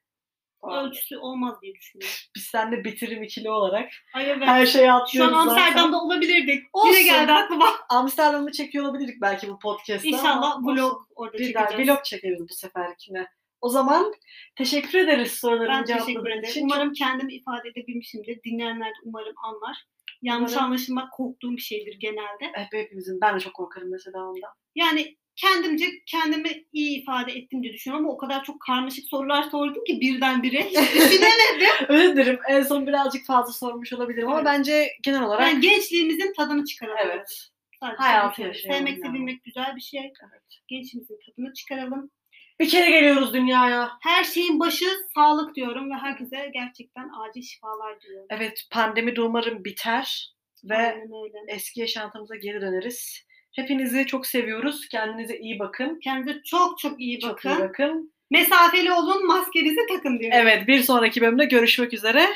Aa, 0.62 0.84
Ölçüsü 0.84 1.18
olmaz 1.18 1.62
diye 1.62 1.76
düşünüyorum. 1.76 2.16
Biz 2.36 2.44
seninle 2.44 2.84
bitirim 2.84 3.24
ikili 3.24 3.50
olarak 3.50 3.92
Ay 4.14 4.30
evet. 4.32 4.48
her 4.48 4.66
şeyi 4.66 4.86
Şu 4.86 4.92
an 4.94 5.00
atlıyoruz 5.02 5.32
zaten. 5.34 5.48
Amsterdam'da 5.52 6.02
olabilirdik. 6.02 6.64
Olsun. 6.74 6.88
Yine 6.90 7.04
geldi 7.04 7.32
aklıma. 7.32 7.70
Amsterdam'ı 7.90 8.52
çekiyor 8.52 8.86
olabilirdik 8.86 9.22
belki 9.22 9.50
bu 9.50 9.60
podcast'ta. 9.60 10.08
İnşallah 10.10 10.56
ama 10.56 10.74
vlog 10.74 10.80
olsun. 10.94 11.08
orada 11.16 11.38
Bir 11.38 11.54
daha 11.54 11.64
çekeceğiz. 11.68 11.90
vlog 11.90 12.04
çekeriz 12.06 12.40
bu 12.50 12.54
seferkine. 12.54 13.28
O 13.62 13.70
zaman 13.70 14.14
teşekkür 14.58 15.00
ederiz 15.00 15.42
Ben 15.46 15.58
teşekkür 15.86 15.86
cevapladığın 16.06 16.32
ederim. 16.32 16.50
için. 16.50 16.66
Umarım 16.66 16.94
kendimi 16.94 17.34
ifade 17.34 17.70
edebilmişimdir. 17.70 18.44
Dinleyenler 18.44 18.88
de 18.90 18.94
umarım 19.04 19.34
anlar. 19.44 19.78
Yanlış 20.22 20.52
Umarım. 20.52 20.66
anlaşılmak 20.68 21.12
korktuğum 21.14 21.52
bir 21.52 21.62
şeydir 21.62 21.98
genelde. 22.00 22.46
Hep 22.54 22.68
hepimizin. 22.74 23.22
Ben 23.22 23.36
de 23.36 23.40
çok 23.40 23.54
korkarım 23.54 23.92
mesela 23.92 24.20
ondan. 24.20 24.52
Yani 24.76 25.18
kendimce 25.36 25.86
kendimi 26.06 26.66
iyi 26.74 27.02
ifade 27.02 27.32
ettim 27.32 27.64
diye 27.64 27.74
düşünüyorum 27.74 28.06
ama 28.06 28.14
o 28.16 28.18
kadar 28.18 28.44
çok 28.44 28.62
karmaşık 28.62 29.06
sorular 29.10 29.44
sordum 29.44 29.84
ki 29.84 30.02
birdenbire 30.02 30.64
hiç 30.64 30.78
düşünemedim. 30.96 31.86
Özür 31.88 32.14
dilerim. 32.14 32.40
En 32.50 32.62
son 32.64 32.88
birazcık 32.88 33.26
fazla 33.26 33.54
sormuş 33.54 33.94
olabilirim 33.94 34.28
ama 34.28 34.38
Evet. 34.38 34.46
bence 34.46 34.88
genel 35.04 35.24
olarak 35.24 35.48
yani 35.48 35.62
gençliğimizin 35.62 36.34
tadını 36.38 36.66
çıkaralım. 36.66 36.98
evet. 37.06 37.48
Sadece 37.80 37.98
Hayatı 38.04 38.42
yaşayalım 38.42 38.78
Sevmek, 38.88 39.04
yani. 39.04 39.08
sevilmek 39.12 39.44
güzel 39.44 39.76
bir 39.76 39.82
şey. 39.82 40.00
Evet. 40.02 40.44
Gençliğimizin 40.68 41.20
tadını 41.26 41.54
çıkaralım. 41.54 42.12
Bir 42.60 42.70
kere 42.70 42.90
geliyoruz 42.90 43.34
dünyaya. 43.34 43.92
Her 44.02 44.24
şeyin 44.24 44.60
başı 44.60 44.86
sağlık 45.16 45.56
diyorum 45.56 45.90
ve 45.92 45.94
herkese 45.96 46.50
gerçekten 46.54 47.10
acil 47.20 47.42
şifalar 47.42 48.02
diliyorum. 48.02 48.28
Evet 48.30 48.68
pandemi 48.72 49.16
de 49.16 49.22
umarım 49.22 49.66
biter 49.66 50.34
ve 50.64 51.04
eski 51.48 51.80
yaşantımıza 51.80 52.36
geri 52.36 52.62
döneriz. 52.62 53.26
Hepinizi 53.52 54.06
çok 54.06 54.28
seviyoruz. 54.28 54.88
Kendinize 54.88 55.38
iyi 55.38 55.60
bakın. 55.60 56.00
Kendinize 56.04 56.42
çok 56.44 56.80
çok 56.80 57.00
iyi 57.02 57.20
Çok 57.20 57.32
bakın. 57.32 57.50
iyi 57.50 57.60
bakın. 57.60 58.14
Mesafeli 58.32 58.92
olun, 58.94 59.28
maskenizi 59.28 59.86
takın 59.90 60.20
diyorum. 60.20 60.38
Evet 60.42 60.68
bir 60.68 60.80
sonraki 60.84 61.22
bölümde 61.22 61.46
görüşmek 61.46 61.94
üzere. 61.94 62.28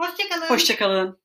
Hoşçakalın. 0.00 0.50
Hoşçakalın. 0.50 1.18